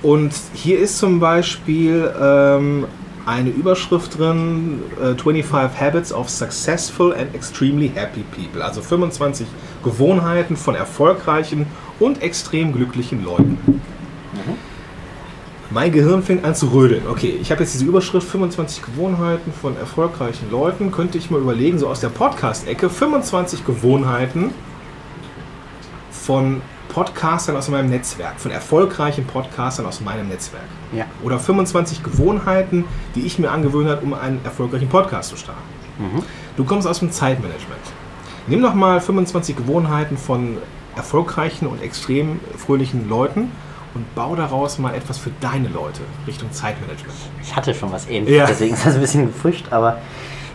Und 0.01 0.33
hier 0.53 0.79
ist 0.79 0.97
zum 0.97 1.19
Beispiel 1.19 2.11
ähm, 2.19 2.85
eine 3.27 3.49
Überschrift 3.49 4.17
drin: 4.17 4.81
äh, 4.99 5.15
25 5.15 5.79
Habits 5.79 6.11
of 6.13 6.29
Successful 6.29 7.13
and 7.13 7.35
Extremely 7.35 7.91
Happy 7.93 8.23
People. 8.35 8.63
Also 8.63 8.81
25 8.81 9.45
Gewohnheiten 9.83 10.55
von 10.55 10.73
erfolgreichen 10.75 11.67
und 11.99 12.23
extrem 12.23 12.73
glücklichen 12.73 13.23
Leuten. 13.23 13.57
Mein 15.69 15.91
Gehirn 15.91 16.23
fängt 16.23 16.45
an 16.45 16.55
zu 16.55 16.67
rödeln. 16.67 17.03
Okay, 17.09 17.37
ich 17.41 17.51
habe 17.51 17.61
jetzt 17.61 17.73
diese 17.73 17.85
Überschrift 17.85 18.27
25 18.29 18.83
Gewohnheiten 18.83 19.51
von 19.51 19.75
erfolgreichen 19.75 20.49
Leuten. 20.49 20.91
Könnte 20.91 21.17
ich 21.17 21.29
mal 21.29 21.41
überlegen, 21.41 21.77
so 21.77 21.87
aus 21.89 21.99
der 21.99 22.07
Podcast-Ecke, 22.07 22.89
25 22.89 23.65
Gewohnheiten 23.65 24.51
von 26.09 26.61
Podcastern 26.89 27.55
aus 27.55 27.67
meinem 27.69 27.89
Netzwerk, 27.89 28.39
von 28.39 28.51
erfolgreichen 28.51 29.25
Podcastern 29.25 29.85
aus 29.85 30.01
meinem 30.01 30.27
Netzwerk. 30.29 30.63
Ja. 30.93 31.05
Oder 31.23 31.39
25 31.39 32.03
Gewohnheiten, 32.03 32.85
die 33.15 33.21
ich 33.25 33.39
mir 33.39 33.51
angewöhnt 33.51 33.89
habe, 33.89 34.01
um 34.01 34.13
einen 34.13 34.39
erfolgreichen 34.43 34.89
Podcast 34.89 35.29
zu 35.29 35.37
starten. 35.37 35.61
Du 36.55 36.63
kommst 36.63 36.87
aus 36.87 36.99
dem 36.99 37.11
Zeitmanagement. 37.11 37.81
Nimm 38.47 38.61
doch 38.61 38.73
mal 38.75 39.01
25 39.01 39.55
Gewohnheiten 39.55 40.17
von 40.17 40.57
erfolgreichen 40.95 41.67
und 41.67 41.81
extrem 41.81 42.39
fröhlichen 42.57 43.09
Leuten 43.09 43.51
und 43.93 44.13
bau 44.15 44.35
daraus 44.35 44.77
mal 44.79 44.93
etwas 44.95 45.17
für 45.17 45.31
deine 45.41 45.67
Leute 45.69 46.01
Richtung 46.27 46.51
Zeitmanagement. 46.51 47.13
Ich 47.41 47.55
hatte 47.55 47.73
schon 47.73 47.91
was 47.91 48.07
ähnliches, 48.07 48.37
Ja. 48.37 48.45
deswegen 48.45 48.73
ist 48.75 48.85
das 48.85 48.95
ein 48.95 49.01
bisschen 49.01 49.27
gefrischt, 49.27 49.65
aber 49.71 49.97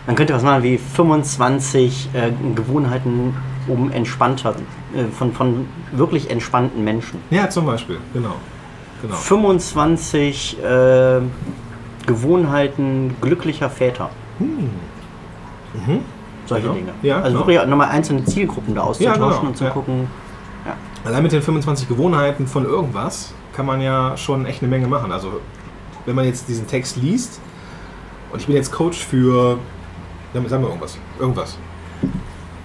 man 0.07 0.15
könnte 0.15 0.33
was 0.33 0.43
machen 0.43 0.63
wie 0.63 0.77
25 0.77 2.09
äh, 2.13 2.31
Gewohnheiten 2.55 3.35
um 3.67 3.91
entspannter, 3.91 4.55
äh, 4.95 5.05
von, 5.05 5.33
von 5.33 5.67
wirklich 5.91 6.29
entspannten 6.29 6.83
Menschen. 6.83 7.19
Ja, 7.29 7.49
zum 7.49 7.65
Beispiel, 7.65 7.97
genau. 8.13 8.35
genau. 9.01 9.15
25 9.15 10.57
äh, 10.63 11.21
Gewohnheiten 12.05 13.15
glücklicher 13.21 13.69
Väter. 13.69 14.09
Solche 16.45 16.63
Genau. 16.63 16.73
Dinge. 16.75 16.91
Ja, 17.01 17.17
also 17.17 17.37
genau. 17.37 17.47
wirklich 17.47 17.65
nochmal 17.67 17.89
einzelne 17.89 18.25
Zielgruppen 18.25 18.75
da 18.75 18.81
auszutauschen 18.81 19.21
genau, 19.21 19.47
und 19.47 19.57
zu 19.57 19.63
ja. 19.63 19.69
gucken. 19.69 20.07
Allein 21.05 21.23
mit 21.23 21.33
den 21.33 21.41
25 21.41 21.89
Gewohnheiten 21.89 22.47
von 22.47 22.63
irgendwas 22.63 23.33
kann 23.53 23.65
man 23.65 23.81
ja 23.81 24.15
schon 24.15 24.45
echt 24.45 24.61
eine 24.61 24.69
Menge 24.69 24.87
machen. 24.87 25.11
Also 25.11 25.41
wenn 26.05 26.15
man 26.15 26.25
jetzt 26.25 26.47
diesen 26.47 26.67
Text 26.67 26.95
liest 26.97 27.41
und 28.31 28.39
ich 28.39 28.47
bin 28.47 28.55
jetzt 28.55 28.71
Coach 28.71 29.05
für, 29.05 29.57
ja, 30.33 30.41
sagen 30.47 30.63
wir 30.63 30.69
irgendwas, 30.69 30.97
irgendwas. 31.19 31.57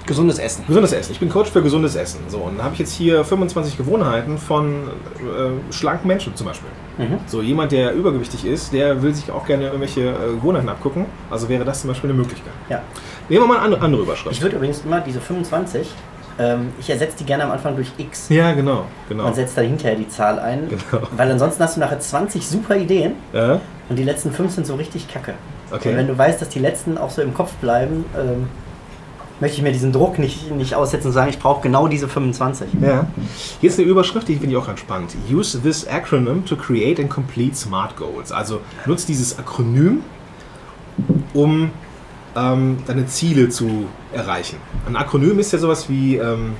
Gesundes 0.08 0.38
Essen. 0.38 0.64
Gesundes 0.66 0.92
Essen. 0.92 1.12
Ich 1.12 1.20
bin 1.20 1.28
Coach 1.28 1.50
für 1.50 1.62
gesundes 1.62 1.94
Essen. 1.94 2.18
So, 2.28 2.38
und 2.38 2.56
dann 2.56 2.64
habe 2.64 2.74
ich 2.74 2.80
jetzt 2.80 2.92
hier 2.94 3.24
25 3.24 3.76
Gewohnheiten 3.76 4.38
von 4.38 4.88
äh, 5.18 5.72
schlanken 5.72 6.08
Menschen 6.08 6.34
zum 6.34 6.46
Beispiel. 6.48 6.68
Mhm. 6.98 7.18
So, 7.26 7.42
jemand, 7.42 7.70
der 7.72 7.92
übergewichtig 7.92 8.44
ist, 8.44 8.72
der 8.72 9.00
will 9.02 9.14
sich 9.14 9.30
auch 9.30 9.46
gerne 9.46 9.66
irgendwelche 9.66 10.00
äh, 10.08 10.34
Gewohnheiten 10.34 10.68
abgucken. 10.68 11.04
Also 11.30 11.48
wäre 11.48 11.64
das 11.64 11.82
zum 11.82 11.88
Beispiel 11.88 12.10
eine 12.10 12.18
Möglichkeit. 12.18 12.52
Ja. 12.68 12.80
Nehmen 13.28 13.42
wir 13.42 13.46
mal 13.48 13.56
eine 13.56 13.64
andere, 13.66 13.82
andere 13.82 14.02
Ich 14.02 14.08
Überschrift. 14.08 14.42
würde 14.42 14.56
übrigens 14.56 14.82
immer 14.84 15.00
diese 15.00 15.20
25, 15.20 15.88
ähm, 16.38 16.68
ich 16.80 16.88
ersetze 16.88 17.16
die 17.18 17.24
gerne 17.24 17.44
am 17.44 17.50
Anfang 17.50 17.74
durch 17.76 17.92
X. 17.98 18.28
Ja, 18.30 18.52
genau. 18.52 18.86
genau. 19.08 19.26
Und 19.26 19.34
setze 19.34 19.56
dann 19.56 19.66
hinterher 19.66 19.96
die 19.96 20.08
Zahl 20.08 20.38
ein. 20.38 20.68
Genau. 20.68 21.06
Weil 21.16 21.30
ansonsten 21.30 21.62
hast 21.62 21.76
du 21.76 21.80
nachher 21.80 22.00
20 22.00 22.46
super 22.46 22.76
Ideen 22.76 23.14
Ja? 23.32 23.60
und 23.88 23.96
die 23.96 24.04
letzten 24.04 24.32
5 24.32 24.54
sind 24.54 24.66
so 24.66 24.74
richtig 24.76 25.08
kacke. 25.12 25.34
Okay. 25.70 25.90
Und 25.90 25.96
wenn 25.96 26.06
du 26.06 26.16
weißt, 26.16 26.40
dass 26.40 26.48
die 26.48 26.60
letzten 26.60 26.96
auch 26.96 27.10
so 27.10 27.20
im 27.20 27.34
Kopf 27.34 27.52
bleiben, 27.56 28.04
ähm, 28.18 28.48
möchte 29.40 29.56
ich 29.58 29.62
mir 29.62 29.72
diesen 29.72 29.92
Druck 29.92 30.18
nicht, 30.18 30.50
nicht 30.50 30.74
aussetzen 30.74 31.08
und 31.08 31.12
sagen, 31.12 31.30
ich 31.30 31.38
brauche 31.38 31.62
genau 31.62 31.88
diese 31.88 32.08
25. 32.08 32.68
Ja. 32.80 33.06
Hier 33.60 33.70
ist 33.70 33.78
eine 33.78 33.88
Überschrift, 33.88 34.28
die 34.28 34.34
finde 34.34 34.50
ich 34.50 34.56
auch 34.56 34.66
ganz 34.66 34.80
spannend. 34.80 35.14
Use 35.30 35.60
this 35.60 35.86
acronym 35.86 36.44
to 36.44 36.56
create 36.56 37.00
and 37.00 37.10
complete 37.10 37.54
SMART 37.54 37.96
Goals. 37.96 38.32
Also 38.32 38.60
nutzt 38.86 39.08
dieses 39.08 39.38
Akronym, 39.38 40.02
um 41.34 41.70
ähm, 42.36 42.78
deine 42.86 43.06
Ziele 43.06 43.48
zu 43.48 43.86
erreichen. 44.12 44.56
Ein 44.86 44.96
Akronym 44.96 45.38
ist 45.38 45.52
ja 45.52 45.58
sowas 45.58 45.88
wie, 45.88 46.16
ähm, 46.16 46.54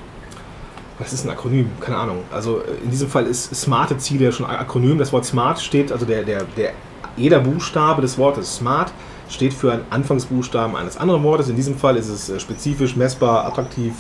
was 0.99 1.13
ist 1.13 1.25
ein 1.25 1.31
Akronym? 1.31 1.71
Keine 1.81 1.97
Ahnung. 1.97 2.19
Also 2.33 2.59
äh, 2.59 2.85
in 2.85 2.91
diesem 2.91 3.09
Fall 3.09 3.27
ist 3.27 3.55
smarte 3.55 3.99
Ziele 3.99 4.27
ja 4.27 4.33
schon 4.33 4.47
ein 4.47 4.57
Akronym. 4.57 4.99
Das 4.99 5.13
Wort 5.13 5.25
SMART 5.25 5.61
steht, 5.61 5.93
also 5.93 6.07
der, 6.07 6.23
der, 6.23 6.45
der, 6.57 6.73
jeder 7.17 7.41
Buchstabe 7.41 8.03
des 8.03 8.19
Wortes 8.19 8.57
SMART 8.57 8.93
steht 9.29 9.53
für 9.53 9.73
einen 9.73 9.85
Anfangsbuchstaben 9.91 10.77
eines 10.77 10.97
anderen 10.97 11.23
Wortes. 11.23 11.49
In 11.49 11.57
diesem 11.57 11.77
Fall 11.77 11.97
ist 11.97 12.09
es 12.09 12.29
äh, 12.29 12.41
spezifisch, 12.41 12.97
messbar, 12.97 13.47
attraktiv, 13.47 13.95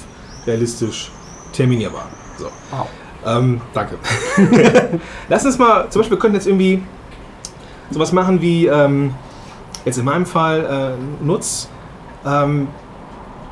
realistisch, 0.46 1.10
terminierbar. 1.52 2.06
So. 2.38 2.46
Wow. 2.70 2.86
Ähm, 3.26 3.60
danke. 3.74 3.96
Lass 5.28 5.44
uns 5.44 5.58
mal, 5.58 5.88
zum 5.90 6.00
Beispiel, 6.00 6.16
wir 6.16 6.20
könnten 6.20 6.36
jetzt 6.36 6.46
irgendwie 6.46 6.82
sowas 7.90 8.12
machen 8.12 8.40
wie, 8.40 8.66
ähm, 8.66 9.14
jetzt 9.84 9.98
in 9.98 10.04
meinem 10.04 10.26
Fall, 10.26 10.96
äh, 11.00 11.24
nutz 11.24 11.68
ähm, 12.24 12.68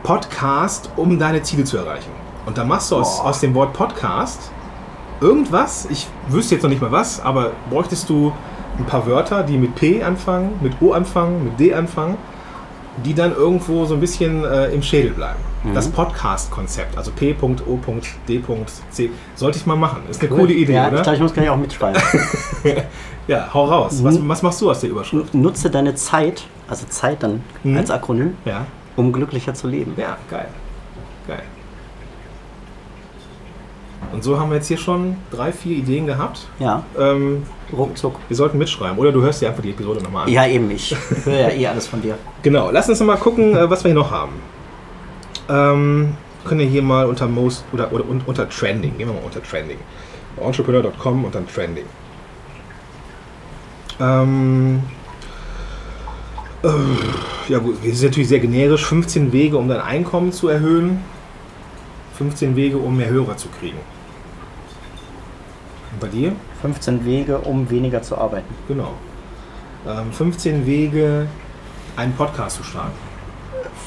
Podcast, 0.02 0.90
um 0.97 1.18
deine 1.18 1.42
Ziele 1.42 1.64
zu 1.64 1.78
erreichen. 1.78 2.11
Und 2.47 2.56
dann 2.59 2.68
machst 2.68 2.90
du 2.92 2.97
aus, 2.97 3.21
aus 3.21 3.40
dem 3.40 3.54
Wort 3.54 3.73
Podcast 3.73 4.52
irgendwas, 5.21 5.87
ich 5.90 6.06
wüsste 6.28 6.54
jetzt 6.54 6.62
noch 6.62 6.71
nicht 6.71 6.83
mal 6.83 6.92
was, 6.92 7.21
aber 7.21 7.52
bräuchtest 7.71 8.09
du 8.09 8.33
ein 8.78 8.85
paar 8.87 9.06
Wörter, 9.06 9.42
die 9.42 9.59
mit 9.59 9.75
P 9.75 10.02
anfangen, 10.02 10.52
mit 10.61 10.75
O 10.80 10.92
anfangen, 10.92 11.45
mit 11.45 11.61
D 11.61 11.75
anfangen, 11.75 12.16
die 13.04 13.14
dann 13.14 13.35
irgendwo 13.35 13.85
so 13.85 13.95
ein 13.95 14.00
bisschen 14.00 14.45
äh, 14.45 14.68
im 14.68 14.83
Schädel 14.83 15.12
bleiben. 15.12 15.38
Das 15.75 15.88
Podcast-Konzept, 15.88 16.97
also 16.97 17.11
P.O.D.C, 17.11 19.11
sollte 19.35 19.59
ich 19.59 19.66
mal 19.66 19.75
machen. 19.76 20.02
Ist 20.09 20.21
eine 20.21 20.30
coole 20.30 20.52
Idee, 20.52 20.75
ja, 20.75 20.87
Ich 20.87 20.92
oder? 20.92 21.02
glaube, 21.02 21.16
ich 21.16 21.23
muss 21.23 21.35
gleich 21.35 21.49
auch 21.50 21.56
mitschreiben. 21.56 22.00
Ja, 23.28 23.49
hau 23.52 23.64
raus. 23.64 24.04
Was, 24.04 24.21
was 24.28 24.42
machst 24.45 24.61
du 24.61 24.71
aus 24.71 24.78
der 24.83 24.90
Überschrift? 24.90 25.35
Nutze 25.35 25.68
deine 25.68 25.97
Zeit, 25.97 26.45
also 26.68 26.87
Zeit 26.87 27.25
dann 27.25 27.42
Mhm. 27.64 27.76
als 27.76 27.90
Akronym, 27.90 28.37
Ja, 28.45 28.66
um 28.95 29.12
glücklicher 29.12 29.52
zu 29.52 29.66
leben. 29.66 29.95
ja, 29.97 30.16
geil. 30.30 30.47
Geil. 31.26 31.42
Und 34.16 34.23
so 34.25 34.40
haben 34.40 34.49
wir 34.49 34.56
jetzt 34.56 34.68
hier 34.68 34.78
schon 34.78 35.18
drei, 35.30 35.52
vier 35.52 35.76
Ideen 35.76 36.06
gehabt. 36.06 36.46
Ja, 36.58 36.85
Ähm, 36.99 37.42
ruckzuck. 37.70 38.16
wir 38.28 38.35
sollten 38.37 38.56
mitschreiben. 38.56 38.96
Oder 38.96 39.12
du 39.12 39.20
hörst 39.20 39.42
dir 39.42 39.49
einfach 39.50 39.61
die 39.62 39.68
Episode 39.73 40.02
nochmal 40.02 40.25
an. 40.25 40.32
Ja, 40.32 40.46
eben, 40.46 40.70
ich 40.70 40.96
höre 41.25 41.38
ja 41.38 41.49
eh 41.50 41.66
alles 41.66 41.87
von 41.87 42.00
dir. 42.00 42.16
Genau, 42.42 42.70
lass 42.70 42.88
uns 42.88 42.99
mal 43.00 43.16
gucken, 43.18 43.54
äh, 43.54 43.68
was 43.68 43.85
wir 43.85 43.90
hier 43.90 44.00
noch 44.00 44.11
haben. 44.11 44.32
Ähm, 45.50 46.14
können 46.46 46.61
wir 46.61 46.66
hier 46.66 46.80
mal 46.80 47.04
unter 47.04 47.26
Most 47.26 47.64
oder, 47.75 47.92
oder 47.92 48.08
un- 48.08 48.23
unter 48.25 48.49
Trending, 48.49 48.96
gehen 48.96 49.06
wir 49.08 49.14
mal 49.14 49.23
unter 49.23 49.42
Trending. 49.42 49.76
Entrepreneur.com 50.42 51.25
und 51.26 51.35
dann 51.35 51.46
Trending. 51.46 51.85
Ähm, 54.00 54.80
äh, 56.62 56.68
ja 57.52 57.58
gut, 57.58 57.76
das 57.85 57.92
ist 57.92 58.02
natürlich 58.04 58.28
sehr 58.30 58.40
generisch. 58.40 58.87
15 58.87 59.30
Wege, 59.32 59.58
um 59.58 59.68
dein 59.68 59.80
Einkommen 59.82 60.32
zu 60.32 60.49
erhöhen. 60.49 61.00
15 62.16 62.56
Wege, 62.56 62.78
um 62.78 62.96
mehr 62.96 63.08
Hörer 63.11 63.37
zu 63.37 63.49
kriegen. 63.61 63.76
Bei 66.00 66.08
dir? 66.08 66.32
15 66.62 67.04
Wege, 67.04 67.38
um 67.38 67.70
weniger 67.70 68.02
zu 68.02 68.18
arbeiten. 68.18 68.54
Genau. 68.68 68.92
Ähm, 69.86 70.12
15 70.12 70.66
Wege, 70.66 71.26
einen 71.96 72.12
Podcast 72.14 72.56
zu 72.56 72.64
starten. 72.64 72.92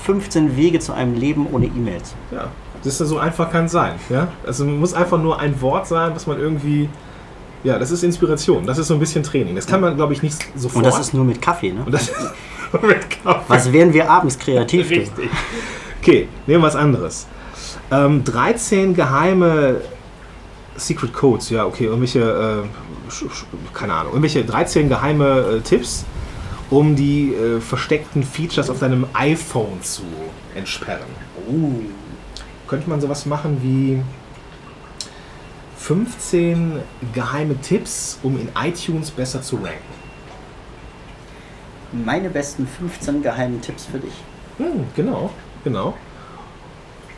15 0.04 0.56
Wege 0.56 0.80
zu 0.80 0.94
einem 0.94 1.16
Leben 1.16 1.48
ohne 1.52 1.66
E-Mails. 1.66 2.16
Ja, 2.32 2.48
das 2.84 3.00
ist 3.00 3.10
so 3.10 3.20
einfach 3.20 3.52
kann 3.52 3.66
es 3.66 3.74
sein. 3.74 3.96
Ja? 4.10 4.30
Also 4.46 4.66
muss 4.66 4.94
einfach 4.94 5.22
nur 5.22 5.40
ein 5.40 5.60
Wort 5.62 5.88
sein, 5.88 6.12
was 6.16 6.26
man 6.26 6.40
irgendwie. 6.40 6.90
Ja, 7.64 7.78
das 7.78 7.92
ist 7.92 8.04
Inspiration. 8.04 8.66
Das 8.66 8.78
ist 8.78 8.88
so 8.88 8.94
ein 8.94 9.02
bisschen 9.02 9.22
Training. 9.22 9.56
Das 9.56 9.68
kann 9.68 9.82
man, 9.82 9.96
glaube 9.98 10.14
ich, 10.14 10.24
nicht 10.24 10.38
sofort. 10.56 10.86
Und 10.86 10.86
das 10.86 11.00
ist 11.00 11.14
nur 11.14 11.26
mit 11.26 11.42
Kaffee, 11.42 11.74
ne? 11.74 11.84
Und 11.86 11.92
das 11.92 12.10
mit 12.82 13.10
Kaffee. 13.24 13.44
Was 13.50 13.72
wären 13.74 13.94
wir 13.94 14.10
abends 14.10 14.40
kreativ? 14.40 14.90
Richtig. 14.90 15.30
Okay, 16.02 16.30
nehmen 16.48 16.62
wir 16.64 16.68
was 16.68 16.78
anderes. 16.78 17.28
Ähm, 17.92 18.24
13 18.24 18.94
geheime 18.94 19.82
Secret 20.80 21.14
Codes, 21.14 21.50
ja, 21.50 21.66
okay, 21.66 21.86
irgendwelche, 21.86 22.64
äh, 22.64 23.74
keine 23.74 23.94
Ahnung, 23.94 24.14
irgendwelche 24.14 24.44
13 24.44 24.90
geheime 24.90 25.58
äh, 25.58 25.62
Tipps, 25.62 26.06
um 26.70 26.96
die 26.96 27.34
äh, 27.34 27.60
versteckten 27.60 28.24
Features 28.24 28.70
auf 28.70 28.80
deinem 28.80 29.06
iPhone 29.14 29.82
zu 29.82 30.04
entsperren. 30.56 31.08
Uh, 31.48 31.82
Könnte 32.68 32.90
man 32.90 33.02
sowas 33.02 33.26
machen 33.26 33.60
wie 33.62 34.02
15 35.78 36.80
geheime 37.14 37.60
Tipps, 37.62 38.20
um 38.22 38.40
in 38.40 38.50
iTunes 38.56 39.10
besser 39.12 39.42
zu 39.42 39.56
ranken? 39.58 40.00
meine 41.92 42.30
besten 42.30 42.68
15 42.68 43.22
geheimen 43.22 43.62
Tipps 43.62 43.86
für 43.86 44.00
dich. 44.00 44.14
Hm, 44.58 44.86
genau, 44.96 45.30
genau. 45.64 45.96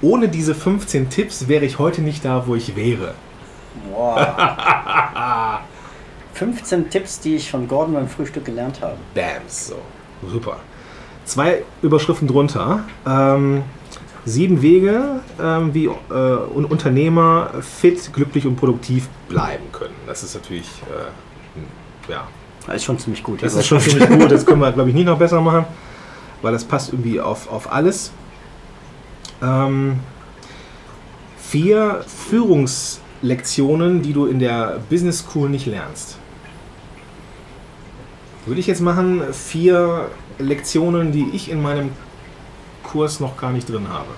Ohne 0.02 0.30
diese 0.30 0.56
15 0.56 1.10
Tipps 1.10 1.48
wäre 1.48 1.66
ich 1.66 1.78
heute 1.78 2.02
nicht 2.02 2.26
da, 2.26 2.48
wo 2.48 2.56
ich 2.56 2.76
wäre. 2.76 3.14
Wow. 3.92 4.28
15 6.34 6.90
Tipps, 6.90 7.20
die 7.20 7.36
ich 7.36 7.50
von 7.52 7.68
Gordon 7.68 7.94
beim 7.96 8.08
Frühstück 8.08 8.46
gelernt 8.46 8.82
habe. 8.82 8.96
Bams, 9.14 9.68
so. 9.68 9.76
Super. 10.28 10.58
Zwei 11.26 11.64
Überschriften 11.82 12.28
drunter. 12.28 12.84
Ähm, 13.08 13.64
sieben 14.26 14.62
Wege, 14.62 15.22
ähm, 15.42 15.74
wie 15.74 15.86
äh, 15.86 15.92
Un- 16.10 16.66
Unternehmer 16.66 17.50
fit, 17.62 18.12
glücklich 18.14 18.46
und 18.46 18.56
produktiv 18.56 19.08
bleiben 19.30 19.64
können. 19.72 19.96
Das 20.08 20.24
ist 20.24 20.36
natürlich, 20.36 20.68
äh, 20.90 21.58
hm, 21.58 21.66
ja, 22.10 22.28
Das 22.68 22.76
ist 22.78 22.84
schon 22.84 23.00
ziemlich 23.00 23.24
gut. 23.24 23.42
Das 23.42 23.54
ist 23.56 23.66
schon 23.68 23.80
ziemlich 23.80 24.08
gut. 24.10 24.32
Das 24.32 24.46
können 24.46 24.62
wir, 24.62 24.72
glaube 24.72 24.90
ich, 24.90 24.96
nicht 24.96 25.06
noch 25.06 25.18
besser 25.18 25.42
machen, 25.42 25.66
weil 26.42 26.52
das 26.54 26.64
passt 26.66 26.92
irgendwie 26.92 27.20
auf, 27.20 27.50
auf 27.52 27.72
alles. 27.72 28.12
Ähm, 29.42 30.00
vier 31.40 32.04
Führungslektionen, 33.22 34.02
die 34.02 34.14
du 34.14 34.26
in 34.26 34.40
der 34.40 34.80
Business 34.90 35.20
School 35.20 35.50
nicht 35.50 35.68
lernst. 35.68 36.18
Würde 38.46 38.60
ich 38.60 38.68
jetzt 38.68 38.82
machen, 38.82 39.22
vier 39.32 40.10
Lektionen, 40.40 41.12
die 41.12 41.30
ich 41.34 41.50
in 41.52 41.62
meinem 41.62 41.92
Kurs 42.84 43.20
noch 43.20 43.38
gar 43.38 43.52
nicht 43.52 43.70
drin 43.70 43.88
habe. 43.90 44.10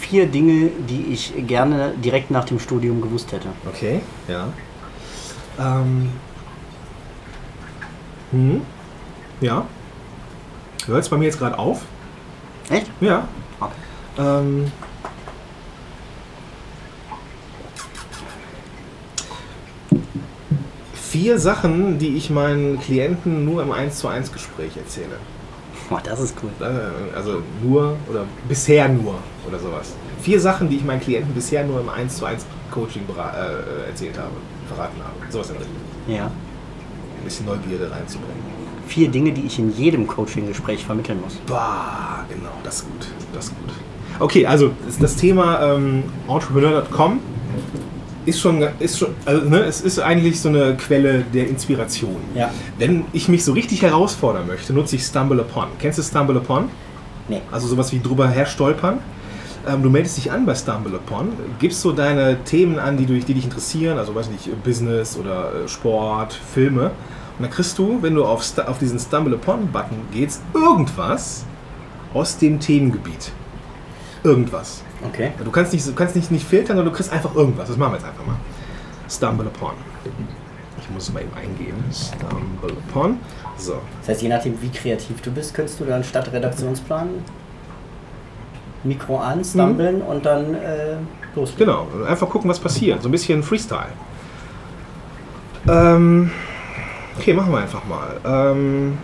Vier 0.00 0.26
Dinge, 0.26 0.70
die 0.88 1.06
ich 1.12 1.32
gerne 1.46 1.94
direkt 1.96 2.30
nach 2.30 2.44
dem 2.44 2.58
Studium 2.58 3.00
gewusst 3.00 3.32
hätte. 3.32 3.48
Okay, 3.66 4.02
ja. 4.28 4.48
Ähm. 5.58 6.10
Hm. 8.30 8.60
Ja. 9.40 9.66
Hört 10.86 11.02
es 11.02 11.08
bei 11.08 11.16
mir 11.16 11.24
jetzt 11.24 11.38
gerade 11.38 11.58
auf? 11.58 11.82
Echt? 12.68 12.90
Ja. 13.00 13.26
Okay. 13.60 13.72
Ähm. 14.18 14.70
Vier 21.14 21.38
Sachen, 21.38 21.98
die 22.00 22.16
ich 22.16 22.28
meinen 22.30 22.80
Klienten 22.80 23.44
nur 23.44 23.62
im 23.62 23.70
1 23.70 23.98
zu 24.00 24.08
1 24.08 24.32
Gespräch 24.32 24.76
erzähle. 24.76 25.16
Boah, 25.88 26.00
das 26.02 26.18
ist 26.18 26.34
cool. 26.42 26.50
Äh, 26.60 27.16
Also 27.16 27.40
nur 27.62 27.96
oder 28.10 28.24
bisher 28.48 28.88
nur 28.88 29.14
oder 29.46 29.60
sowas. 29.60 29.92
Vier 30.20 30.40
Sachen, 30.40 30.68
die 30.68 30.76
ich 30.78 30.84
meinen 30.84 31.00
Klienten 31.00 31.32
bisher 31.32 31.64
nur 31.64 31.80
im 31.80 31.88
1 31.88 32.16
zu 32.16 32.24
1 32.24 32.44
Coaching 32.72 33.02
äh, 33.16 33.88
erzählt 33.90 34.18
habe, 34.18 34.32
verraten 34.66 34.98
habe. 35.04 35.14
Sowas 35.32 35.50
in 35.50 35.54
der 35.54 35.60
Richtung. 35.62 35.76
Ja. 36.08 36.24
Ein 36.24 37.24
bisschen 37.24 37.46
Neugierde 37.46 37.88
reinzubringen. 37.92 38.42
vier 38.88 39.08
Dinge, 39.08 39.30
die 39.30 39.42
ich 39.46 39.56
in 39.60 39.70
jedem 39.76 40.08
Coaching-Gespräch 40.08 40.84
vermitteln 40.84 41.20
muss. 41.22 41.36
Bah, 41.46 42.24
genau, 42.28 42.50
das 42.64 42.78
ist 42.80 42.86
gut. 42.88 43.06
Das 43.32 43.44
ist 43.44 43.50
gut. 43.60 43.70
Okay, 44.18 44.46
also 44.46 44.72
das, 44.84 44.98
das 44.98 45.14
Thema 45.14 45.62
ähm, 45.62 46.02
Entrepreneur.com 46.28 47.20
ist 48.26 48.40
schon, 48.40 48.66
ist 48.78 48.98
schon 48.98 49.08
also, 49.24 49.48
ne, 49.48 49.60
es 49.60 49.80
ist 49.80 49.98
eigentlich 49.98 50.40
so 50.40 50.48
eine 50.48 50.76
Quelle 50.76 51.24
der 51.32 51.48
Inspiration. 51.48 52.16
Ja. 52.34 52.50
Wenn 52.78 53.04
ich 53.12 53.28
mich 53.28 53.44
so 53.44 53.52
richtig 53.52 53.82
herausfordern 53.82 54.46
möchte, 54.46 54.72
nutze 54.72 54.96
ich 54.96 55.04
Stumble 55.04 55.40
Upon. 55.40 55.66
Kennst 55.78 55.98
du 55.98 56.02
Stumble 56.02 56.36
Upon? 56.36 56.68
Nee. 57.28 57.40
Also 57.50 57.66
sowas 57.68 57.92
wie 57.92 58.00
drüber 58.00 58.28
herstolpern. 58.28 58.98
Ähm, 59.66 59.82
du 59.82 59.90
meldest 59.90 60.16
dich 60.18 60.30
an 60.30 60.44
bei 60.44 60.54
Stumble 60.54 60.94
Upon, 60.94 61.28
gibst 61.58 61.80
so 61.80 61.92
deine 61.92 62.42
Themen 62.44 62.78
an, 62.78 62.96
die, 62.96 63.06
du, 63.06 63.18
die 63.18 63.34
dich 63.34 63.44
interessieren, 63.44 63.98
also 63.98 64.14
weiß 64.14 64.28
nicht, 64.28 64.62
Business 64.62 65.16
oder 65.16 65.64
äh, 65.64 65.68
Sport, 65.68 66.34
Filme. 66.34 66.90
Und 67.38 67.42
dann 67.42 67.50
kriegst 67.50 67.78
du, 67.78 67.98
wenn 68.02 68.14
du 68.14 68.24
auf, 68.24 68.44
auf 68.58 68.78
diesen 68.78 68.98
Stumble 68.98 69.34
Upon-Button 69.34 69.96
gehst, 70.12 70.42
irgendwas 70.52 71.44
aus 72.12 72.38
dem 72.38 72.60
Themengebiet. 72.60 73.32
Irgendwas. 74.24 74.82
Okay. 75.06 75.32
Du 75.44 75.50
kannst 75.50 75.72
nicht, 75.72 75.86
du 75.86 75.92
kannst 75.94 76.16
nicht, 76.16 76.30
nicht 76.30 76.46
filtern, 76.46 76.76
sondern 76.76 76.86
du 76.86 76.96
kriegst 76.96 77.12
einfach 77.12 77.34
irgendwas. 77.34 77.68
Das 77.68 77.76
machen 77.76 77.92
wir 77.92 77.98
jetzt 77.98 78.06
einfach 78.06 78.26
mal. 78.26 78.36
Stumble 79.08 79.46
Upon. 79.46 79.74
Ich 80.80 80.90
muss 80.90 81.04
es 81.04 81.12
mal 81.12 81.22
eben 81.22 81.34
eingeben. 81.34 81.84
Stumble 81.92 82.76
Upon. 82.88 83.18
So. 83.58 83.76
Das 84.00 84.08
heißt, 84.08 84.22
je 84.22 84.28
nachdem, 84.30 84.60
wie 84.62 84.70
kreativ 84.70 85.20
du 85.20 85.30
bist, 85.30 85.54
könntest 85.54 85.78
du 85.78 85.84
dann 85.84 86.02
statt 86.02 86.32
Redaktionsplan 86.32 87.08
Mikro 88.82 89.18
an, 89.18 89.44
stumblen 89.44 90.02
und 90.02 90.26
dann 90.26 90.54
äh, 90.54 90.96
loslegen. 91.34 91.66
Genau, 91.66 91.86
einfach 92.06 92.28
gucken, 92.28 92.50
was 92.50 92.60
passiert. 92.60 93.02
So 93.02 93.08
ein 93.08 93.12
bisschen 93.12 93.42
Freestyle. 93.42 93.92
Ähm, 95.66 96.30
okay, 97.18 97.32
machen 97.32 97.52
wir 97.52 97.58
einfach 97.58 97.82
mal. 97.84 98.20
Ähm, 98.24 98.98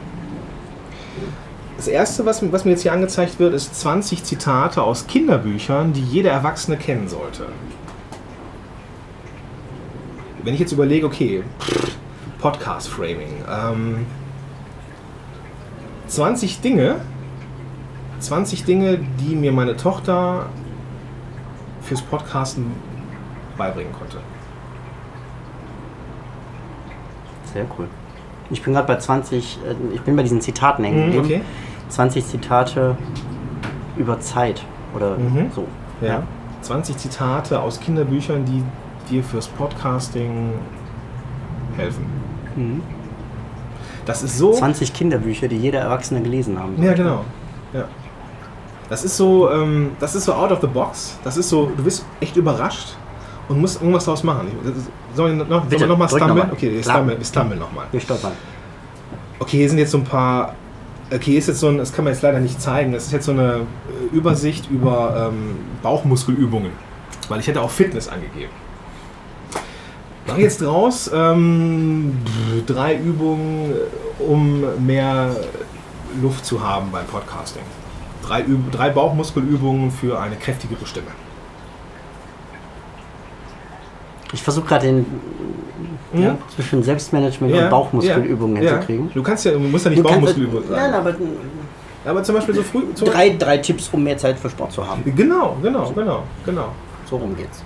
das 1.80 1.88
erste, 1.88 2.26
was, 2.26 2.52
was 2.52 2.66
mir 2.66 2.72
jetzt 2.72 2.82
hier 2.82 2.92
angezeigt 2.92 3.38
wird, 3.38 3.54
ist 3.54 3.74
20 3.80 4.22
Zitate 4.22 4.82
aus 4.82 5.06
Kinderbüchern, 5.06 5.94
die 5.94 6.02
jeder 6.02 6.30
Erwachsene 6.30 6.76
kennen 6.76 7.08
sollte. 7.08 7.46
Wenn 10.42 10.52
ich 10.52 10.60
jetzt 10.60 10.72
überlege, 10.72 11.06
okay, 11.06 11.42
Podcast-Framing, 12.38 13.44
ähm, 13.50 14.06
20 16.06 16.60
Dinge, 16.60 16.96
20 18.18 18.64
Dinge, 18.64 18.98
die 19.18 19.34
mir 19.34 19.52
meine 19.52 19.74
Tochter 19.74 20.50
fürs 21.80 22.02
Podcasten 22.02 22.72
beibringen 23.56 23.92
konnte. 23.94 24.18
Sehr 27.54 27.64
cool. 27.78 27.86
Ich 28.50 28.62
bin 28.62 28.74
gerade 28.74 28.86
bei 28.86 28.96
20, 28.98 29.58
äh, 29.66 29.94
ich 29.94 30.02
bin 30.02 30.14
bei 30.16 30.22
diesen 30.22 30.42
Zitaten 30.42 30.84
hängen 30.84 31.06
Mhm, 31.08 31.12
geblieben. 31.12 31.24
okay. 31.26 31.40
20 31.90 32.26
Zitate 32.26 32.96
über 33.96 34.18
Zeit 34.20 34.62
oder 34.94 35.16
Mhm. 35.18 35.50
so. 35.54 35.66
Ja. 36.00 36.22
20 36.62 36.96
Zitate 36.96 37.60
aus 37.60 37.80
Kinderbüchern, 37.80 38.44
die 38.44 38.62
dir 39.10 39.22
fürs 39.22 39.48
Podcasting 39.48 40.52
helfen. 41.76 42.04
Mhm. 42.56 42.82
Das 44.06 44.22
ist 44.22 44.38
so. 44.38 44.52
20 44.52 44.92
Kinderbücher, 44.92 45.48
die 45.48 45.56
jeder 45.56 45.80
Erwachsene 45.80 46.22
gelesen 46.22 46.58
haben. 46.58 46.82
Ja, 46.82 46.94
genau. 46.94 47.24
Ja. 47.72 47.84
Das 48.88 49.04
ist 49.04 49.16
so, 49.16 49.50
ähm, 49.50 49.92
das 50.00 50.14
ist 50.14 50.24
so 50.24 50.32
out 50.32 50.50
of 50.50 50.60
the 50.60 50.66
box. 50.66 51.18
Das 51.22 51.36
ist 51.36 51.48
so, 51.48 51.70
du 51.76 51.84
bist 51.84 52.04
echt 52.20 52.36
überrascht 52.36 52.94
und 53.48 53.60
musst 53.60 53.80
irgendwas 53.80 54.04
daraus 54.04 54.24
machen. 54.24 54.48
Sollen 55.14 55.38
wir 55.38 55.44
noch, 55.44 55.64
Bitte, 55.64 55.86
sollen 55.86 55.90
wir 55.90 55.96
noch 55.96 56.08
stummeln? 56.08 56.28
noch 56.28 56.46
mal. 56.46 56.52
Okay, 56.52 56.72
wir 56.72 57.24
stummeln 57.24 57.58
nochmal. 57.58 57.86
Wir 57.92 58.00
stolpern. 58.00 58.32
Okay, 59.38 59.58
hier 59.58 59.68
sind 59.68 59.78
jetzt 59.78 59.92
so 59.92 59.98
ein 59.98 60.04
paar. 60.04 60.54
Okay, 61.12 61.36
ist 61.36 61.48
jetzt 61.48 61.58
so 61.58 61.68
ein, 61.68 61.78
das 61.78 61.92
kann 61.92 62.04
man 62.04 62.14
jetzt 62.14 62.22
leider 62.22 62.38
nicht 62.38 62.60
zeigen. 62.60 62.92
Das 62.92 63.06
ist 63.06 63.12
jetzt 63.12 63.26
so 63.26 63.32
eine 63.32 63.66
äh, 64.12 64.16
Übersicht 64.16 64.70
über 64.70 65.30
ähm, 65.32 65.56
Bauchmuskelübungen. 65.82 66.70
Weil 67.28 67.40
ich 67.40 67.46
hätte 67.48 67.60
auch 67.62 67.70
Fitness 67.70 68.08
angegeben. 68.08 68.52
Mach 70.26 70.38
jetzt 70.38 70.62
draus 70.62 71.10
ähm, 71.12 72.18
drei 72.66 72.96
Übungen, 72.96 73.72
äh, 73.72 74.22
um 74.22 74.64
mehr 74.86 75.34
Luft 76.22 76.46
zu 76.46 76.62
haben 76.62 76.90
beim 76.92 77.06
Podcasting. 77.06 77.62
Drei, 78.22 78.42
Üb 78.42 78.70
drei 78.70 78.90
Bauchmuskelübungen 78.90 79.90
für 79.90 80.20
eine 80.20 80.36
kräftigere 80.36 80.86
Stimme. 80.86 81.10
Ich 84.32 84.42
versuche 84.42 84.66
gerade 84.68 84.86
den 84.86 85.06
Mhm. 86.12 86.22
ja, 86.22 86.38
zwischen 86.54 86.82
Selbstmanagement 86.82 87.54
und 87.54 87.70
Bauchmuskelübungen 87.70 88.62
ja, 88.62 88.70
hinzukriegen. 88.72 89.06
Ja. 89.08 89.14
Du 89.14 89.22
kannst 89.22 89.44
ja, 89.44 89.52
du 89.52 89.58
musst 89.60 89.84
ja 89.84 89.90
nicht 89.90 90.00
Du 90.00 90.02
kannst- 90.04 90.16
Bauchmuskelübungen 90.20 90.70
Nein, 90.70 90.92
aber 90.94 91.14
Aber 92.04 92.22
zum 92.22 92.34
Beispiel 92.34 92.54
so 92.54 92.62
früh. 92.62 92.82
Drei, 93.04 93.36
drei 93.38 93.58
Tipps, 93.58 93.88
um 93.92 94.02
mehr 94.02 94.16
Zeit 94.18 94.38
für 94.38 94.48
Sport 94.50 94.72
zu 94.72 94.86
haben. 94.86 95.02
Genau, 95.14 95.56
genau, 95.62 95.90
genau, 95.94 96.22
genau. 96.44 96.68
So 97.08 97.16
rum 97.16 97.36
geht's. 97.36 97.62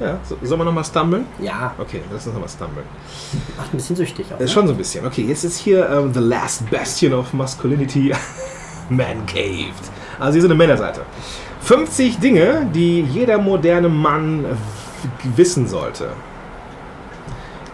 Ja, 0.00 0.18
so, 0.24 0.36
sollen 0.42 0.60
wir 0.60 0.64
nochmal 0.64 0.84
stumblen? 0.84 1.26
Ja, 1.40 1.72
Okay, 1.78 2.00
lass 2.12 2.26
uns 2.26 2.34
nochmal 2.34 2.48
stumblen. 2.48 2.84
macht 3.56 3.72
ein 3.72 3.76
bisschen 3.76 3.94
süchtig 3.94 4.26
auch. 4.34 4.40
Ist 4.40 4.40
Ne? 4.40 4.48
schon 4.48 4.66
so 4.66 4.72
ein 4.72 4.76
bisschen. 4.78 5.06
Okay, 5.06 5.22
jetzt 5.22 5.44
ist 5.44 5.58
hier 5.58 5.88
ähm, 5.88 6.12
The 6.12 6.18
Last 6.20 6.68
Bastion 6.70 7.12
of 7.14 7.32
Masculinity 7.32 8.12
Man 8.88 9.24
Caved. 9.26 9.72
Also 10.18 10.32
hier 10.32 10.42
so 10.42 10.48
eine 10.48 10.56
Männerseite. 10.56 11.02
50 11.60 12.18
Dinge, 12.18 12.66
die 12.74 13.02
jeder 13.02 13.38
moderne 13.38 13.88
Mann 13.88 14.44
wissen 15.36 15.68
sollte. 15.68 16.08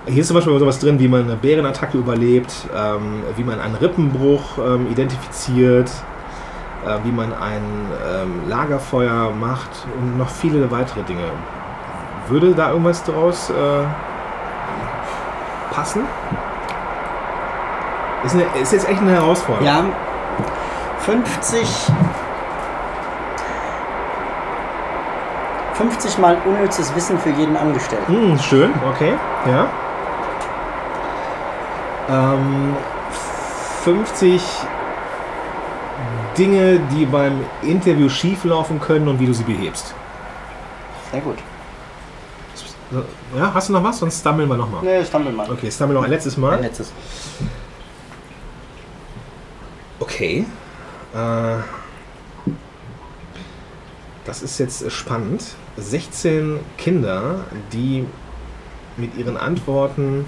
Hier 0.09 0.23
ist 0.23 0.29
zum 0.29 0.37
Beispiel 0.37 0.59
sowas 0.59 0.79
drin, 0.79 0.99
wie 0.99 1.09
man 1.09 1.25
eine 1.25 1.37
Bärenattacke 1.37 1.99
überlebt, 1.99 2.53
ähm, 2.75 3.23
wie 3.37 3.45
man 3.45 3.61
einen 3.61 3.75
Rippenbruch 3.75 4.57
ähm, 4.59 4.91
identifiziert, 4.91 5.91
äh, 6.87 6.97
wie 7.05 7.13
man 7.13 7.35
ein 7.35 7.63
ähm, 8.11 8.49
Lagerfeuer 8.49 9.31
macht 9.39 9.69
und 10.01 10.17
noch 10.17 10.31
viele 10.31 10.71
weitere 10.71 11.03
Dinge. 11.03 11.25
Würde 12.29 12.55
da 12.55 12.71
irgendwas 12.71 13.05
draus 13.05 13.51
äh, 13.51 13.55
passen? 15.75 16.03
Ist, 18.25 18.35
eine, 18.35 18.45
ist 18.61 18.73
jetzt 18.73 18.89
echt 18.89 19.01
eine 19.01 19.13
Herausforderung. 19.13 19.67
Ja, 19.67 19.85
50. 21.01 21.67
50 25.75 26.19
mal 26.19 26.37
unnützes 26.47 26.95
Wissen 26.97 27.19
für 27.19 27.31
jeden 27.31 27.57
Angestellten. 27.57 28.13
Hm, 28.13 28.39
schön, 28.39 28.71
okay, 28.91 29.13
ja. 29.47 29.69
Ähm, 32.09 32.77
50 33.85 34.41
Dinge, 36.37 36.81
die 36.93 37.05
beim 37.07 37.41
Interview 37.63 38.09
schieflaufen 38.09 38.81
können 38.81 39.09
und 39.09 39.19
wie 39.21 39.27
du 39.27 39.35
sie 39.35 39.45
behebst. 39.45 39.95
Sehr 41.11 41.21
gut. 41.21 41.39
Ja, 43.37 43.53
hast 43.53 43.69
du 43.69 43.73
noch 43.75 43.85
was? 43.85 43.99
Sonst 43.99 44.21
stammeln 44.21 44.49
wir 44.49 44.57
nochmal. 44.57 44.83
Ne, 44.83 45.05
stammeln 45.05 45.37
mal. 45.37 45.51
Okay, 45.51 45.71
stammeln 45.71 45.97
noch 45.97 46.05
ein 46.05 46.11
letztes 46.11 46.37
Ein 46.37 46.41
Mal. 46.41 46.61
letztes. 46.61 46.93
Okay. 50.01 50.47
Äh, 51.15 51.57
das 54.25 54.43
ist 54.43 54.59
jetzt 54.59 54.91
spannend. 54.91 55.45
16 55.77 56.61
Kinder, 56.79 57.41
die 57.73 58.07
mit 58.97 59.17
ihren 59.17 59.37
Antworten 59.37 60.25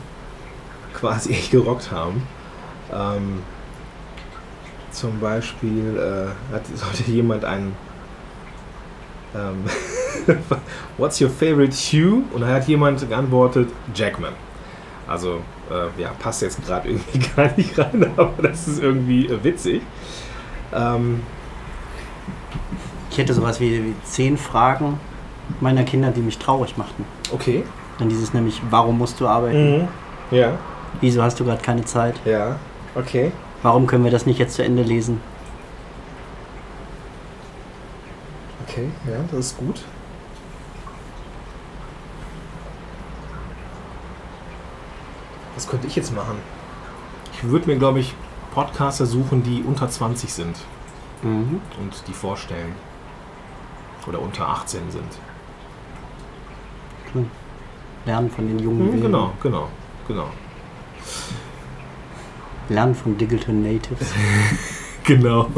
quasi 0.95 1.31
echt 1.33 1.51
gerockt 1.53 1.91
haben. 1.91 2.23
Ähm, 2.93 3.43
zum 4.91 5.21
Beispiel 5.21 5.97
äh, 5.97 6.55
hat, 6.55 6.63
sollte 6.75 7.11
jemand 7.11 7.45
einen 7.45 7.77
ähm, 9.37 9.65
What's 10.99 11.21
your 11.21 11.31
favorite 11.31 11.73
shoe? 11.73 12.23
Und 12.35 12.41
da 12.41 12.49
hat 12.49 12.67
jemand 12.67 13.09
geantwortet 13.09 13.69
Jackman. 13.95 14.33
Also 15.07 15.41
äh, 15.71 16.01
ja, 16.01 16.11
passt 16.19 16.43
jetzt 16.43 16.65
gerade 16.67 16.89
irgendwie 16.89 17.21
gar 17.37 17.51
nicht 17.57 17.79
rein, 17.79 18.11
aber 18.17 18.43
das 18.43 18.67
ist 18.67 18.83
irgendwie 18.83 19.27
äh, 19.27 19.43
witzig. 19.45 19.83
Ähm, 20.75 21.23
Ich 23.11 23.19
hätte 23.19 23.35
sowas 23.35 23.61
wie, 23.61 23.85
wie 23.85 23.95
10 24.05 24.37
Fragen 24.37 24.99
meiner 25.61 25.85
Kinder, 25.85 26.11
die 26.11 26.21
mich 26.21 26.39
traurig 26.39 26.77
machten. 26.77 27.05
okay. 27.33 27.65
Dann 27.99 28.09
dieses 28.09 28.33
nämlich, 28.33 28.63
warum 28.71 28.97
musst 28.97 29.21
du 29.21 29.29
arbeiten? 29.29 29.87
Ja, 30.31 30.53
Wieso 31.01 31.23
hast 31.23 31.39
du 31.41 31.45
gerade 31.45 31.63
keine 31.63 31.85
Zeit? 31.85 32.21
ja, 32.25 32.57
okay. 32.95 33.33
Warum 33.63 33.87
können 33.87 34.05
wir 34.05 34.11
das 34.11 34.25
nicht 34.25 34.39
jetzt 34.39 34.55
zu 34.55 34.65
Ende 34.65 34.83
lesen? 34.83 35.21
Okay, 38.67 38.89
ja, 39.07 39.19
das 39.31 39.39
ist 39.47 39.59
gut. 39.59 39.83
Was 45.55 45.69
könnte 45.69 45.87
ich 45.87 45.97
jetzt 45.97 46.15
machen? 46.15 46.37
Ich 47.35 47.43
würde 47.45 47.67
mir, 47.67 47.77
glaube 47.77 48.01
ich, 48.01 48.15
Podcaster 48.55 49.07
suchen, 49.07 49.43
die 49.43 49.63
unter 49.67 49.89
20 49.89 50.33
sind 50.33 50.57
Mhm. 51.23 51.61
und 51.79 52.03
die 52.09 52.13
vorstellen. 52.15 52.73
Oder 54.07 54.21
unter 54.21 54.49
18 54.49 54.91
sind. 54.91 55.19
Lernen 58.07 58.31
von 58.31 58.47
den 58.49 58.59
jungen 58.59 58.91
Mhm, 58.97 59.03
genau, 59.03 59.33
genau, 59.43 59.69
genau. 60.09 60.29
Lernen 62.69 62.95
von 62.95 63.17
Digital 63.17 63.55
Natives. 63.55 64.09
Genau. 65.05 65.49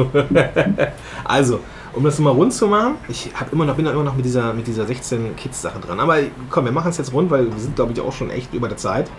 also, 1.25 1.61
um 1.93 2.05
das 2.05 2.19
mal 2.19 2.31
rund 2.31 2.55
zu 2.55 2.67
machen, 2.69 2.95
ich 3.09 3.31
hab 3.39 3.53
immer 3.53 3.65
noch, 3.65 3.77
bin 3.77 3.87
immer 3.87 4.03
noch 4.03 4.17
mit 4.17 4.25
dieser, 4.25 4.55
mit 4.55 4.67
dieser 4.67 4.87
16 4.87 5.37
Kids-Sache 5.37 5.79
dran. 5.81 6.01
Aber 6.01 6.19
komm, 6.49 6.65
wir 6.65 6.73
machen 6.73 6.91
es 6.91 6.97
jetzt 6.97 7.13
rund, 7.13 7.31
weil 7.31 7.53
wir 7.53 7.59
sind, 7.59 7.77
glaube 7.77 7.93
ich, 7.93 8.01
auch 8.01 8.13
schon 8.13 8.31
echt 8.31 8.55
über 8.55 8.69
der 8.69 8.79
Zeit. 8.79 9.11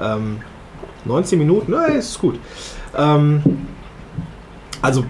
Ähm, 0.00 0.40
19 1.04 1.38
Minuten, 1.38 1.72
na, 1.72 1.86
ist 1.86 2.18
gut. 2.18 2.38
Ähm, 2.96 3.42
also, 4.80 5.04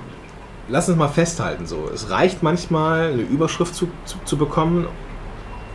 lass 0.68 0.88
uns 0.88 0.98
mal 0.98 1.08
festhalten. 1.08 1.66
So. 1.66 1.88
Es 1.92 2.10
reicht 2.10 2.42
manchmal, 2.42 3.12
eine 3.12 3.22
Überschrift 3.22 3.74
zu, 3.74 3.88
zu, 4.04 4.16
zu 4.24 4.36
bekommen 4.36 4.86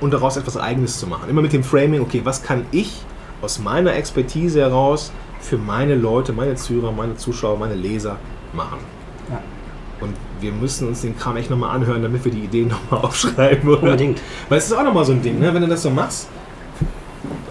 und 0.01 0.13
daraus 0.13 0.37
etwas 0.37 0.57
Eigenes 0.57 0.99
zu 0.99 1.07
machen. 1.07 1.29
Immer 1.29 1.41
mit 1.41 1.53
dem 1.53 1.63
Framing, 1.63 2.01
okay, 2.01 2.21
was 2.23 2.43
kann 2.43 2.65
ich 2.71 3.03
aus 3.41 3.59
meiner 3.59 3.93
Expertise 3.95 4.61
heraus 4.61 5.11
für 5.39 5.57
meine 5.57 5.95
Leute, 5.95 6.33
meine 6.33 6.55
Zuhörer, 6.55 6.91
meine 6.91 7.15
Zuschauer, 7.15 7.57
meine 7.59 7.75
Leser 7.75 8.17
machen. 8.53 8.79
Ja. 9.29 9.39
Und 10.01 10.13
wir 10.41 10.51
müssen 10.51 10.87
uns 10.87 11.01
den 11.01 11.17
Kram 11.17 11.37
echt 11.37 11.49
nochmal 11.49 11.75
anhören, 11.75 12.01
damit 12.01 12.23
wir 12.25 12.31
die 12.31 12.43
Ideen 12.45 12.67
nochmal 12.91 13.01
aufschreiben. 13.01 13.69
Oder? 13.69 13.81
Unbedingt. 13.83 14.21
Weil 14.49 14.57
es 14.57 14.65
ist 14.65 14.73
auch 14.73 14.83
nochmal 14.83 15.05
so 15.05 15.11
ein 15.11 15.21
Ding, 15.21 15.39
ne? 15.39 15.53
wenn 15.53 15.61
du 15.61 15.67
das 15.67 15.81
so 15.83 15.89
machst. 15.89 16.27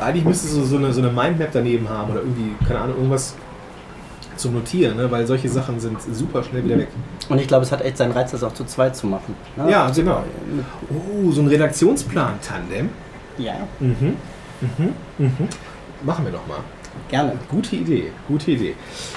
Eigentlich 0.00 0.24
müsstest 0.24 0.56
du 0.56 0.64
so 0.64 0.76
eine, 0.76 0.92
so 0.92 1.00
eine 1.00 1.10
Mindmap 1.10 1.50
daneben 1.52 1.88
haben 1.88 2.10
oder 2.12 2.20
irgendwie, 2.20 2.52
keine 2.66 2.80
Ahnung, 2.80 2.96
irgendwas 2.96 3.34
zum 4.36 4.54
Notieren, 4.54 4.96
ne? 4.96 5.08
weil 5.10 5.26
solche 5.26 5.48
Sachen 5.48 5.78
sind 5.78 5.96
super 6.12 6.42
schnell 6.42 6.64
wieder 6.64 6.76
weg. 6.78 6.88
Und 7.28 7.40
ich 7.40 7.46
glaube, 7.46 7.64
es 7.64 7.70
hat 7.72 7.80
echt 7.82 7.96
seinen 7.96 8.10
Reiz, 8.12 8.32
das 8.32 8.42
auch 8.42 8.52
zu 8.52 8.64
zweit 8.64 8.96
zu 8.96 9.06
machen. 9.06 9.34
ne? 9.56 9.70
Ja, 9.70 9.88
genau. 9.90 10.24
Oh, 10.90 11.30
so 11.30 11.40
ein 11.40 11.46
Redaktionsplan-Tandem. 11.48 12.88
Ja, 13.38 13.54
Mhm. 13.78 14.16
Mhm. 14.60 14.88
Mhm. 15.18 15.48
Machen 16.04 16.24
wir 16.26 16.32
noch 16.32 16.46
mal. 16.46 16.58
gerne. 17.08 17.32
Gute 17.48 17.76
Idee, 17.76 18.12
gute 18.28 18.50
Idee. 18.50 18.74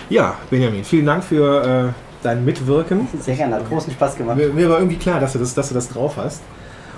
Ja, 0.10 0.36
Benjamin, 0.50 0.84
vielen 0.84 1.06
Dank 1.06 1.23
für 1.23 1.89
äh, 1.89 1.93
dein 2.23 2.45
Mitwirken. 2.45 3.08
Sehr 3.19 3.36
gerne, 3.36 3.56
hat 3.56 3.67
großen 3.67 3.91
Spaß 3.91 4.15
gemacht. 4.15 4.38
Mir, 4.38 4.50
mir 4.50 4.69
war 4.69 4.78
irgendwie 4.80 4.97
klar, 4.97 5.19
dass 5.19 5.34
du 5.34 5.39
das, 5.39 5.54
dass 5.54 5.67
du 5.69 5.73
das 5.73 5.89
drauf 5.89 6.15
hast. 6.17 6.41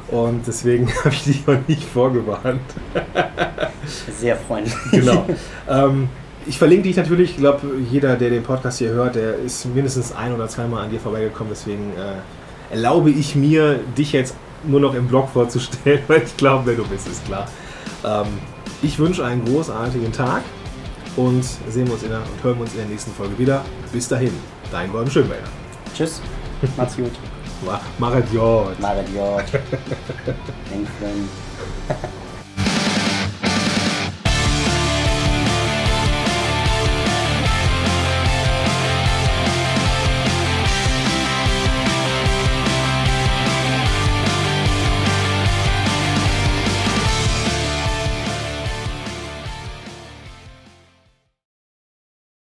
Und 0.10 0.45
deswegen 0.47 0.88
habe 1.04 1.10
ich 1.13 1.23
dich 1.23 1.43
auch 1.47 1.58
nicht 1.67 1.84
vorgewarnt. 1.84 2.62
Sehr 4.19 4.36
freundlich. 4.36 4.75
Genau. 4.91 5.25
ähm, 5.67 6.10
ich 6.45 6.58
verlinke 6.58 6.84
dich 6.84 6.97
natürlich. 6.97 7.32
Ich 7.32 7.38
glaube, 7.38 7.62
jeder, 7.89 8.15
der 8.15 8.30
den 8.30 8.43
Podcast 8.43 8.80
hier 8.80 8.89
hört, 8.89 9.15
der 9.15 9.36
ist 9.38 9.65
mindestens 9.65 10.15
ein 10.15 10.34
oder 10.34 10.47
zweimal 10.47 10.84
an 10.84 10.91
dir 10.91 10.99
vorbeigekommen. 10.99 11.52
Deswegen 11.52 11.93
äh, 11.93 12.73
erlaube 12.73 13.10
ich 13.10 13.36
mir, 13.36 13.80
dich 13.97 14.12
jetzt 14.12 14.36
nur 14.63 14.80
noch 14.80 14.93
im 14.93 15.08
Blog 15.08 15.30
vorzustellen, 15.30 16.02
weil 16.08 16.23
ich 16.23 16.38
glaube, 16.38 16.63
wer 16.65 16.75
du 16.75 16.86
bist, 16.86 17.08
ist 17.08 17.25
klar. 17.25 17.47
Ähm, 18.06 18.28
ich 18.82 18.98
wünsche 19.00 19.26
einen 19.26 19.44
großartigen 19.46 20.12
Tag 20.12 20.44
und 21.15 21.44
sehen 21.44 21.88
wir 21.88 21.94
uns 21.94 22.04
in 22.04 22.10
der, 22.10 22.20
und 22.20 22.44
hören 22.44 22.58
wir 22.58 22.62
uns 22.62 22.74
in 22.74 22.80
der 22.80 22.88
nächsten 22.88 23.12
Folge 23.12 23.38
wieder. 23.38 23.65
Bis 23.92 24.08
dahin, 24.08 24.34
dein 24.72 24.92
Gordon 24.92 25.12
Schönwälder. 25.12 25.48
Tschüss. 25.96 26.22
Macht's 26.78 26.96
gut. 26.96 27.12
Mach 27.98 28.13
es 28.13 28.26
gut. 28.26 28.34
Jord. 28.34 29.46
Engflön. 30.72 31.30